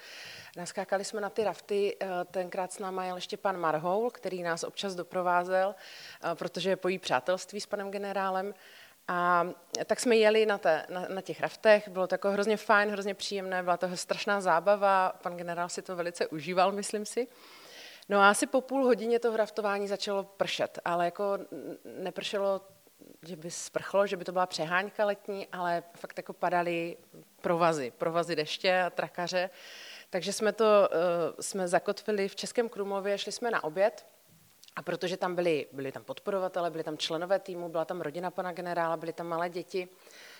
naskákali 0.57 1.05
jsme 1.05 1.21
na 1.21 1.29
ty 1.29 1.43
rafty, 1.43 1.97
eh, 1.99 2.07
tenkrát 2.31 2.73
s 2.73 2.79
náma 2.79 3.05
jel 3.05 3.15
ještě 3.15 3.37
pan 3.37 3.57
Marhoul, 3.57 4.09
který 4.09 4.43
nás 4.43 4.63
občas 4.63 4.95
doprovázel, 4.95 5.75
eh, 6.23 6.35
protože 6.35 6.69
je 6.69 6.75
pojí 6.75 6.99
přátelství 6.99 7.61
s 7.61 7.65
panem 7.65 7.91
generálem. 7.91 8.53
A 9.07 9.47
tak 9.85 9.99
jsme 9.99 10.15
jeli 10.15 10.45
na, 10.45 10.57
té, 10.57 10.85
na, 10.89 11.05
na 11.09 11.21
těch 11.21 11.41
raftech, 11.41 11.89
bylo 11.89 12.07
to 12.07 12.13
jako 12.13 12.31
hrozně 12.31 12.57
fajn, 12.57 12.89
hrozně 12.89 13.13
příjemné, 13.13 13.63
byla 13.63 13.77
to 13.77 13.97
strašná 13.97 14.41
zábava, 14.41 15.13
pan 15.21 15.37
generál 15.37 15.69
si 15.69 15.81
to 15.81 15.95
velice 15.95 16.27
užíval, 16.27 16.71
myslím 16.71 17.05
si. 17.05 17.27
No 18.09 18.19
a 18.19 18.29
asi 18.29 18.47
po 18.47 18.61
půl 18.61 18.83
hodině 18.83 19.19
toho 19.19 19.37
raftování 19.37 19.87
začalo 19.87 20.23
pršet, 20.23 20.79
ale 20.85 21.05
jako 21.05 21.37
nepršelo, 21.85 22.61
že 23.25 23.35
by 23.35 23.51
sprchlo, 23.51 24.07
že 24.07 24.17
by 24.17 24.25
to 24.25 24.31
byla 24.31 24.45
přeháňka 24.45 25.05
letní, 25.05 25.47
ale 25.51 25.83
fakt 25.95 26.17
jako 26.17 26.33
padaly 26.33 26.97
provazy, 27.41 27.91
provazy 27.97 28.35
deště 28.35 28.81
a 28.81 28.89
trakaře. 28.89 29.49
Takže 30.09 30.33
jsme 30.33 30.53
to 30.53 30.65
uh, 30.65 30.97
jsme 31.39 31.67
zakotvili 31.67 32.27
v 32.27 32.35
Českém 32.35 32.69
Krumlově, 32.69 33.17
šli 33.17 33.31
jsme 33.31 33.51
na 33.51 33.63
oběd, 33.63 34.05
a 34.75 34.81
protože 34.81 35.17
tam 35.17 35.35
byli, 35.35 35.67
byli 35.71 35.91
tam 35.91 36.03
podporovatele, 36.03 36.71
byli 36.71 36.83
tam 36.83 36.97
členové 36.97 37.39
týmu, 37.39 37.69
byla 37.69 37.85
tam 37.85 38.01
rodina 38.01 38.31
pana 38.31 38.51
generála, 38.51 38.97
byly 38.97 39.13
tam 39.13 39.27
malé 39.27 39.49
děti, 39.49 39.89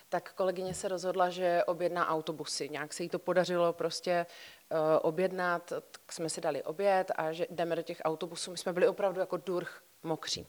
tak 0.09 0.33
kolegyně 0.33 0.73
se 0.73 0.87
rozhodla, 0.87 1.29
že 1.29 1.63
objedná 1.63 2.09
autobusy. 2.09 2.69
Nějak 2.69 2.93
se 2.93 3.03
jí 3.03 3.09
to 3.09 3.19
podařilo 3.19 3.73
prostě 3.73 4.25
uh, 4.71 4.77
objednat, 5.01 5.73
tak 5.91 6.11
jsme 6.11 6.29
si 6.29 6.41
dali 6.41 6.63
oběd 6.63 7.11
a 7.15 7.31
že 7.31 7.47
jdeme 7.49 7.75
do 7.75 7.81
těch 7.81 8.01
autobusů. 8.03 8.51
My 8.51 8.57
jsme 8.57 8.73
byli 8.73 8.87
opravdu 8.87 9.19
jako 9.19 9.37
durch 9.37 9.83
mokří. 10.03 10.47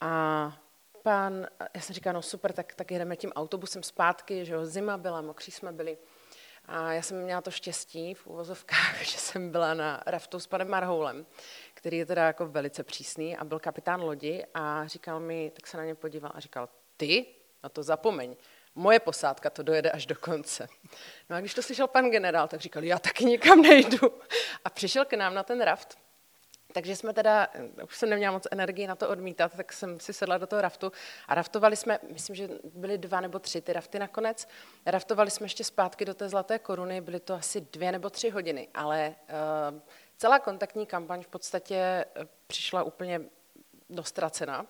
A 0.00 0.56
pan, 1.04 1.46
já 1.74 1.80
jsem 1.80 1.94
říkala, 1.94 2.12
no 2.12 2.22
super, 2.22 2.52
tak, 2.52 2.74
tak 2.74 2.90
jdeme 2.90 3.16
tím 3.16 3.32
autobusem 3.32 3.82
zpátky, 3.82 4.44
že 4.44 4.54
jo, 4.54 4.66
zima 4.66 4.98
byla, 4.98 5.20
mokří 5.20 5.50
jsme 5.50 5.72
byli. 5.72 5.98
A 6.64 6.92
já 6.92 7.02
jsem 7.02 7.22
měla 7.22 7.40
to 7.40 7.50
štěstí 7.50 8.14
v 8.14 8.26
uvozovkách, 8.26 9.02
že 9.04 9.18
jsem 9.18 9.50
byla 9.50 9.74
na 9.74 10.02
raftu 10.06 10.40
s 10.40 10.46
panem 10.46 10.68
Marhoulem, 10.68 11.26
který 11.74 11.98
je 11.98 12.06
teda 12.06 12.26
jako 12.26 12.46
velice 12.46 12.82
přísný 12.82 13.36
a 13.36 13.44
byl 13.44 13.58
kapitán 13.58 14.00
lodi 14.00 14.44
a 14.54 14.86
říkal 14.86 15.20
mi, 15.20 15.52
tak 15.54 15.66
se 15.66 15.76
na 15.76 15.84
ně 15.84 15.94
podíval 15.94 16.32
a 16.34 16.40
říkal, 16.40 16.68
ty, 16.96 17.26
na 17.62 17.68
to 17.68 17.82
zapomeň, 17.82 18.36
moje 18.74 19.00
posádka 19.00 19.50
to 19.50 19.62
dojede 19.62 19.90
až 19.90 20.06
do 20.06 20.14
konce. 20.14 20.68
No 21.30 21.36
a 21.36 21.40
když 21.40 21.54
to 21.54 21.62
slyšel 21.62 21.88
pan 21.88 22.10
generál, 22.10 22.48
tak 22.48 22.60
říkal, 22.60 22.84
já 22.84 22.98
taky 22.98 23.24
nikam 23.24 23.62
nejdu. 23.62 23.98
A 24.64 24.70
přišel 24.70 25.04
k 25.04 25.12
nám 25.12 25.34
na 25.34 25.42
ten 25.42 25.60
raft 25.62 26.03
takže 26.74 26.96
jsme 26.96 27.12
teda, 27.12 27.48
už 27.84 27.96
jsem 27.96 28.10
neměla 28.10 28.32
moc 28.32 28.46
energii 28.50 28.86
na 28.86 28.94
to 28.94 29.08
odmítat, 29.08 29.56
tak 29.56 29.72
jsem 29.72 30.00
si 30.00 30.12
sedla 30.12 30.38
do 30.38 30.46
toho 30.46 30.62
raftu 30.62 30.92
a 31.28 31.34
raftovali 31.34 31.76
jsme, 31.76 31.98
myslím, 32.12 32.36
že 32.36 32.48
byly 32.74 32.98
dva 32.98 33.20
nebo 33.20 33.38
tři 33.38 33.60
ty 33.60 33.72
rafty 33.72 33.98
nakonec. 33.98 34.48
Raftovali 34.86 35.30
jsme 35.30 35.44
ještě 35.44 35.64
zpátky 35.64 36.04
do 36.04 36.14
té 36.14 36.28
Zlaté 36.28 36.58
koruny, 36.58 37.00
byly 37.00 37.20
to 37.20 37.34
asi 37.34 37.60
dvě 37.60 37.92
nebo 37.92 38.10
tři 38.10 38.30
hodiny, 38.30 38.68
ale 38.74 39.14
uh, 39.72 39.80
celá 40.16 40.38
kontaktní 40.38 40.86
kampaň 40.86 41.22
v 41.22 41.28
podstatě 41.28 41.76
eh, 41.76 42.26
přišla 42.46 42.82
úplně 42.82 43.20
dostracená, 43.90 44.66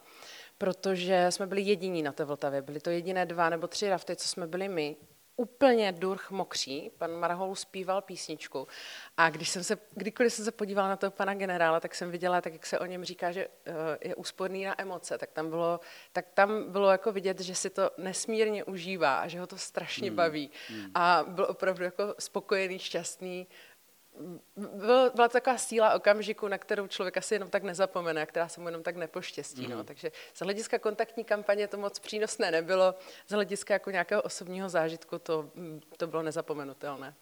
protože 0.59 1.27
jsme 1.31 1.47
byli 1.47 1.63
jediní 1.63 2.03
na 2.03 2.13
té 2.13 2.25
Vltavě. 2.25 2.63
Byly 2.63 2.81
to 2.81 2.91
jediné 2.91 3.27
dva 3.27 3.51
nebo 3.51 3.67
tři 3.67 3.89
rafty, 3.89 4.17
co 4.17 4.29
jsme 4.29 4.47
byli 4.47 4.69
my 4.69 4.97
úplně 5.37 5.93
durch 5.93 6.31
mokří, 6.31 6.91
pan 6.99 7.13
Marhol 7.13 7.55
zpíval 7.55 8.03
písničku. 8.03 8.69
A 9.17 9.31
když 9.31 9.49
jsem 9.49 9.65
se, 9.65 9.79
kdykoliv 9.91 10.33
jsem 10.33 10.45
se 10.45 10.53
podívala 10.53 10.89
na 10.89 10.97
toho 10.97 11.11
pana 11.11 11.35
generála, 11.35 11.81
tak 11.81 11.95
jsem 11.95 12.11
viděla, 12.11 12.41
tak 12.41 12.53
jak 12.53 12.67
se 12.67 12.79
o 12.79 12.87
něm 12.87 13.05
říká, 13.05 13.33
že 13.33 13.49
eh, 13.67 13.73
je 14.09 14.15
úsporný 14.15 14.65
na 14.65 14.81
emoce, 14.81 15.19
tak 15.19 15.31
tam 15.33 15.51
bylo, 15.51 15.81
tak 16.13 16.27
tam 16.35 16.73
bylo 16.73 16.91
jako 16.91 17.13
vidět, 17.13 17.41
že 17.41 17.55
si 17.55 17.71
to 17.71 17.91
nesmírně 17.99 18.65
užívá 18.65 19.17
a 19.17 19.29
že 19.29 19.41
ho 19.41 19.47
to 19.47 19.59
strašně 19.59 20.09
hmm. 20.09 20.17
baví. 20.17 20.51
Hmm. 20.69 20.91
a 20.95 21.25
byl 21.29 21.47
opravdu 21.51 21.85
jako 21.85 22.15
spokojený, 22.19 22.79
šťastný, 22.79 23.47
byla, 25.15 25.29
taková 25.29 25.59
síla 25.59 25.95
okamžiku, 25.95 26.49
na 26.49 26.59
kterou 26.59 26.87
člověk 26.87 27.17
asi 27.17 27.35
jenom 27.35 27.51
tak 27.51 27.63
nezapomene, 27.63 28.27
která 28.27 28.49
se 28.49 28.61
mu 28.61 28.69
jenom 28.69 28.83
tak 28.83 28.97
nepoštěstí. 28.97 29.63
Mm. 29.63 29.71
No. 29.71 29.77
Mhm. 29.77 29.87
Takže 29.87 30.13
z 30.35 30.41
hlediska 30.41 30.79
kontaktní 30.79 31.25
kampaně 31.25 31.69
to 31.69 31.77
moc 31.77 31.99
přínosné 31.99 32.51
nebylo, 32.51 32.95
z 33.27 33.31
hlediska 33.33 33.75
jako 33.75 33.91
nějakého 33.91 34.23
osobního 34.23 34.69
zážitku 34.69 35.19
to, 35.19 35.51
to 35.97 36.07
bylo 36.07 36.23
nezapomenutelné. 36.23 37.15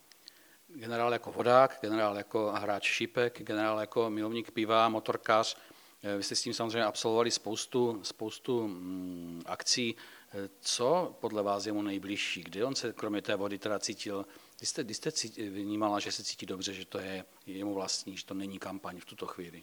Generál 0.68 1.12
jako 1.12 1.32
vodák, 1.32 1.78
generál 1.80 2.16
jako 2.16 2.52
hráč 2.52 2.84
šípek, 2.84 3.42
generál 3.42 3.80
jako 3.80 4.10
milovník 4.10 4.50
piva, 4.50 4.88
motorkář. 4.88 5.56
Eh, 6.02 6.16
vy 6.16 6.22
jste 6.22 6.34
s 6.34 6.42
tím 6.42 6.54
samozřejmě 6.54 6.84
absolvovali 6.84 7.30
spoustu, 7.30 8.00
spoustu 8.02 8.68
mm, 8.68 9.42
akcí. 9.46 9.96
Eh, 10.34 10.48
co 10.60 11.16
podle 11.20 11.42
vás 11.42 11.66
je 11.66 11.72
mu 11.72 11.82
nejbližší? 11.82 12.42
Kdy 12.42 12.64
on 12.64 12.74
se 12.74 12.92
kromě 12.92 13.22
té 13.22 13.36
vody 13.36 13.58
teda 13.58 13.78
cítil 13.78 14.26
Kdy 14.62 14.66
jste, 14.66 14.84
kdy 14.84 14.94
jste 14.94 15.10
vnímala, 15.50 16.00
že 16.00 16.12
se 16.12 16.24
cítí 16.24 16.46
dobře, 16.46 16.74
že 16.74 16.84
to 16.84 16.98
je 16.98 17.24
jemu 17.46 17.74
vlastní, 17.74 18.16
že 18.16 18.24
to 18.24 18.34
není 18.34 18.58
kampaň 18.58 19.00
v 19.00 19.04
tuto 19.04 19.26
chvíli? 19.26 19.62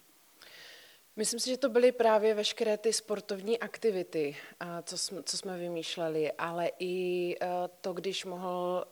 Myslím 1.16 1.40
si, 1.40 1.50
že 1.50 1.58
to 1.58 1.70
byly 1.70 1.92
právě 1.92 2.34
veškeré 2.34 2.78
ty 2.78 2.94
sportovní 2.94 3.60
aktivity, 3.60 4.38
co 4.84 4.98
jsme, 4.98 5.24
co 5.24 5.38
jsme 5.38 5.58
vymýšleli, 5.58 6.32
ale 6.32 6.72
i 6.80 7.36
to, 7.82 7.94
když 7.94 8.26
mohl 8.26 8.86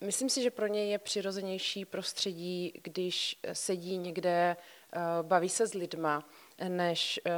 Myslím 0.00 0.28
si, 0.30 0.42
že 0.42 0.50
pro 0.50 0.66
něj 0.66 0.90
je 0.90 0.98
přirozenější 0.98 1.84
prostředí, 1.84 2.72
když 2.82 3.38
sedí 3.52 3.98
někde, 3.98 4.56
baví 5.22 5.48
se 5.48 5.66
s 5.66 5.74
lidma, 5.74 6.28
než 6.68 7.20
eh, 7.26 7.32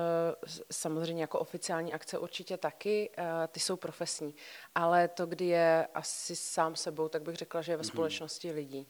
samozřejmě 0.72 1.22
jako 1.22 1.38
oficiální 1.38 1.92
akce 1.92 2.18
určitě 2.18 2.56
taky, 2.56 3.10
eh, 3.18 3.24
ty 3.48 3.60
jsou 3.60 3.76
profesní. 3.76 4.34
Ale 4.74 5.08
to, 5.08 5.26
kdy 5.26 5.46
je 5.46 5.88
asi 5.94 6.36
sám 6.36 6.76
sebou, 6.76 7.08
tak 7.08 7.22
bych 7.22 7.36
řekla, 7.36 7.62
že 7.62 7.72
je 7.72 7.76
ve 7.76 7.82
mhm. 7.82 7.90
společnosti 7.90 8.52
lidí. 8.52 8.86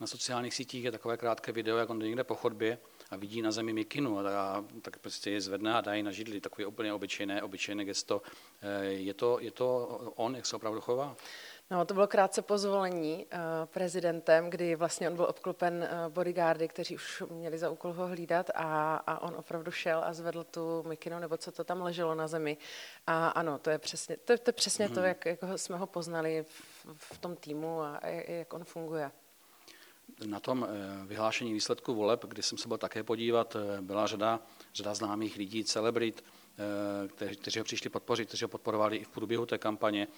Na 0.00 0.06
sociálních 0.06 0.54
sítích 0.54 0.84
je 0.84 0.92
takové 0.92 1.16
krátké 1.16 1.52
video, 1.52 1.76
jak 1.76 1.90
on 1.90 1.98
jde 1.98 2.06
někde 2.06 2.24
po 2.24 2.34
chodbě 2.34 2.78
a 3.10 3.16
vidí 3.16 3.42
na 3.42 3.50
zemi 3.50 3.72
mikinu 3.72 4.18
a 4.18 4.64
tak 4.82 4.98
prostě 4.98 5.30
je 5.30 5.40
zvedne 5.40 5.74
a 5.74 5.80
dají 5.80 6.02
na 6.02 6.10
židli. 6.10 6.40
Takové 6.40 6.66
úplně 6.66 6.92
obyčejné, 6.92 7.42
obyčejné 7.42 7.84
gesto. 7.84 8.22
Eh, 8.62 8.84
je 8.84 9.14
to, 9.14 9.40
je 9.40 9.50
to 9.50 9.86
on, 10.16 10.36
jak 10.36 10.46
se 10.46 10.56
opravdu 10.56 10.80
chová? 10.80 11.16
No, 11.70 11.84
to 11.84 11.94
bylo 11.94 12.06
krátce 12.06 12.42
po 12.42 12.58
zvolení 12.58 13.26
uh, 13.26 13.40
prezidentem, 13.64 14.50
kdy 14.50 14.76
vlastně 14.76 15.10
on 15.10 15.16
byl 15.16 15.24
obklopen 15.24 15.88
uh, 16.06 16.12
bodyguardy, 16.12 16.68
kteří 16.68 16.94
už 16.94 17.22
měli 17.30 17.58
za 17.58 17.70
úkol 17.70 17.92
ho 17.92 18.06
hlídat 18.06 18.50
a, 18.54 18.96
a 18.96 19.18
on 19.18 19.34
opravdu 19.36 19.70
šel 19.70 20.04
a 20.04 20.12
zvedl 20.12 20.44
tu 20.44 20.82
mikinu, 20.88 21.18
nebo 21.18 21.36
co 21.36 21.52
to 21.52 21.64
tam 21.64 21.82
leželo 21.82 22.14
na 22.14 22.28
zemi. 22.28 22.56
A 23.06 23.28
ano, 23.28 23.58
to 23.58 23.70
je 23.70 23.78
přesně 23.78 24.16
to, 24.16 24.38
to, 24.38 24.48
je 24.48 24.52
přesně 24.52 24.86
hmm. 24.86 24.94
to 24.94 25.00
mhm. 25.00 25.08
jak, 25.08 25.26
jak 25.26 25.38
jsme 25.56 25.76
ho 25.76 25.86
poznali 25.86 26.42
v, 26.42 26.86
v 26.96 27.18
tom 27.18 27.36
týmu 27.36 27.80
a 27.80 28.00
jak 28.28 28.52
on 28.52 28.64
funguje. 28.64 29.10
Na 30.26 30.40
tom 30.40 30.68
eh, 30.68 31.06
vyhlášení 31.06 31.52
výsledku 31.52 31.94
voleb, 31.94 32.24
kdy 32.24 32.42
jsem 32.42 32.58
se 32.58 32.68
byl 32.68 32.78
také 32.78 33.02
podívat, 33.02 33.56
byla 33.80 34.06
řada, 34.06 34.40
řada 34.74 34.94
známých 34.94 35.36
lidí, 35.36 35.64
celebrit, 35.64 36.24
kteří, 37.08 37.36
kteří 37.36 37.58
ho 37.58 37.64
přišli 37.64 37.90
podpořit, 37.90 38.28
kteří 38.28 38.44
ho 38.44 38.48
podporovali 38.48 38.96
i 38.96 39.04
v 39.04 39.08
průběhu 39.08 39.46
té 39.46 39.58
kampaně. 39.58 40.08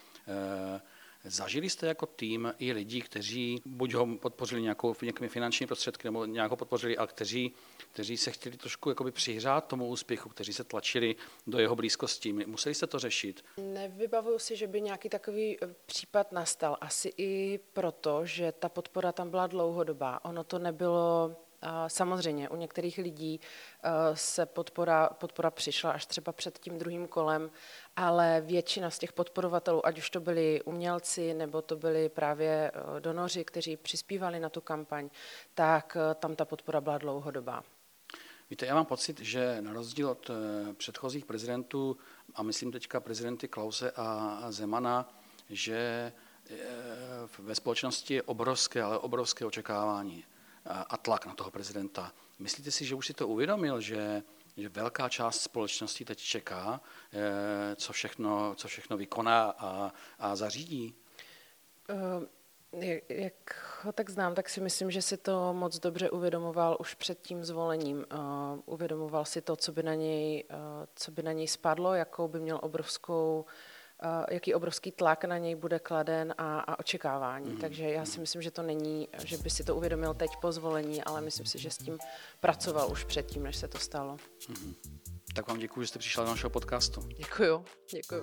Zažili 1.25 1.71
jste 1.71 1.87
jako 1.87 2.07
tým 2.07 2.55
i 2.59 2.73
lidi, 2.73 3.01
kteří 3.01 3.63
buď 3.65 3.95
ho 3.95 4.07
podpořili 4.17 4.63
nějakou, 4.63 4.95
nějakými 5.03 5.29
finanční 5.29 5.67
prostředky 5.67 6.09
nebo 6.09 6.25
nějak 6.25 6.51
ho 6.51 6.57
podpořili, 6.57 6.97
ale 6.97 7.09
kteří, 7.09 7.55
kteří 7.93 8.17
se 8.17 8.31
chtěli 8.31 8.57
trošku 8.57 8.89
jakoby 8.89 9.13
přihrát 9.13 9.67
tomu 9.67 9.89
úspěchu, 9.89 10.29
kteří 10.29 10.53
se 10.53 10.65
tlačili 10.65 11.17
do 11.47 11.59
jeho 11.59 11.77
blízkosti. 11.77 12.33
Museli 12.33 12.75
jste 12.75 12.87
to 12.87 12.99
řešit? 12.99 13.45
Nevybavuju 13.57 14.39
si, 14.39 14.57
že 14.57 14.67
by 14.67 14.81
nějaký 14.81 15.09
takový 15.09 15.57
eh, 15.63 15.75
případ 15.87 16.33
nastal. 16.33 16.77
Asi 16.81 17.13
i 17.17 17.61
proto, 17.73 18.27
že 18.27 18.53
ta 18.53 18.69
podpora 18.69 19.13
tam 19.13 19.31
byla 19.31 19.47
dlouhodobá. 19.47 20.25
Ono 20.25 20.45
to 20.45 20.59
nebylo 20.59 21.37
Samozřejmě, 21.89 22.49
u 22.49 22.57
některých 22.57 22.99
lidí 22.99 23.41
eh, 23.83 23.91
se 24.15 24.47
podpora, 24.47 25.09
podpora 25.09 25.51
přišla 25.51 25.91
až 25.91 26.07
třeba 26.07 26.33
před 26.33 26.59
tím 26.59 26.79
druhým 26.79 27.09
kolem, 27.09 27.51
ale 27.97 28.41
většina 28.41 28.91
z 28.91 28.99
těch 28.99 29.13
podporovatelů, 29.13 29.87
ať 29.87 29.99
už 29.99 30.11
to 30.11 30.21
byli 30.21 30.63
umělci 30.63 31.35
nebo 31.35 31.63
to 31.63 31.77
byli 31.77 32.09
právě 32.09 32.71
eh, 32.75 33.01
donoři, 33.01 33.45
kteří 33.45 33.77
přispívali 33.77 34.41
na 34.41 34.49
tu 34.49 34.61
kampaň, 34.61 35.11
tak 35.55 35.97
eh, 35.97 36.15
tam 36.15 36.37
ta 36.37 36.45
podpora 36.45 36.81
byla 36.81 36.99
dlouhodobá. 36.99 37.63
Víte, 38.51 38.67
já 38.67 38.75
mám 38.75 38.87
pocit, 38.87 39.21
že 39.21 39.57
na 39.61 39.73
rozdíl 39.73 40.11
od 40.11 40.31
předchozích 40.77 41.25
prezidentů, 41.25 41.97
a 42.35 42.43
myslím 42.43 42.73
teďka 42.73 43.01
prezidenty 43.01 43.49
Klause 43.49 43.91
a 43.91 44.47
Zemana, 44.51 45.15
že 45.51 46.13
ve 47.39 47.55
společnosti 47.55 48.15
je 48.15 48.23
obrovské, 48.23 48.83
ale 48.83 48.99
obrovské 48.99 49.45
očekávání 49.45 50.25
a 50.73 50.97
tlak 50.97 51.27
na 51.27 51.35
toho 51.35 51.51
prezidenta. 51.51 52.13
Myslíte 52.39 52.71
si, 52.71 52.85
že 52.85 52.95
už 52.95 53.07
si 53.07 53.15
to 53.15 53.29
uvědomil, 53.29 53.81
že, 53.81 54.23
že 54.57 54.69
velká 54.69 55.09
část 55.09 55.41
společnosti 55.41 56.05
teď 56.05 56.19
čeká, 56.19 56.81
eh, 57.13 57.77
co 57.77 57.93
všechno, 57.93 58.55
co 58.55 58.69
všechno 58.69 58.97
vykoná 58.97 59.55
a, 59.59 59.93
a 60.19 60.37
zařídí? 60.37 60.95
Uh 61.89 62.25
Jak 63.09 63.35
ho 63.83 63.93
tak 63.93 64.11
znám, 64.11 64.35
tak 64.35 64.49
si 64.49 64.61
myslím, 64.61 64.91
že 64.91 65.03
si 65.03 65.17
to 65.17 65.53
moc 65.55 65.79
dobře 65.79 66.11
uvědomoval 66.11 66.77
už 66.81 66.95
před 66.95 67.23
tím 67.23 67.45
zvolením. 67.45 67.97
Uh, 67.99 68.61
uvědomoval 68.67 69.25
si 69.25 69.43
to, 69.43 69.57
co 69.57 69.73
by 69.73 69.83
na 69.83 69.95
něj, 69.95 70.45
co 70.95 71.11
by 71.11 71.23
na 71.23 71.33
něj 71.33 71.49
spadlo, 71.49 71.95
jakou 71.95 72.29
by 72.29 72.41
měl 72.41 72.59
obrovskou 72.63 73.45
jaký 74.31 74.55
obrovský 74.55 74.93
tlak 74.93 75.25
na 75.25 75.39
něj 75.39 75.55
bude 75.55 75.79
kladen 75.79 76.35
a, 76.39 76.61
a 76.61 76.79
očekávání. 76.79 77.51
Mm. 77.51 77.57
Takže 77.57 77.91
já 77.91 78.05
si 78.05 78.21
myslím, 78.21 78.43
že 78.43 78.51
to 78.51 78.63
není, 78.63 79.09
že 79.25 79.37
by 79.37 79.51
si 79.51 79.65
to 79.65 79.77
uvědomil 79.77 80.15
teď 80.15 80.31
po 80.41 80.53
zvolení, 80.53 81.05
ale 81.05 81.21
myslím 81.21 81.47
si, 81.47 81.59
že 81.59 81.71
s 81.71 81.79
tím 81.79 81.99
pracoval 82.41 82.93
už 82.93 83.05
předtím, 83.05 83.43
než 83.43 83.57
se 83.57 83.69
to 83.69 83.79
stalo. 83.79 84.17
Mm. 84.49 84.75
Tak 85.35 85.49
vám 85.49 85.59
děkuji, 85.59 85.81
že 85.83 85.87
jste 85.87 85.99
přišla 85.99 86.25
do 86.25 86.31
našeho 86.31 86.51
podcastu. 86.51 87.01
Děkuju, 87.01 87.65
děkuju. 87.91 88.23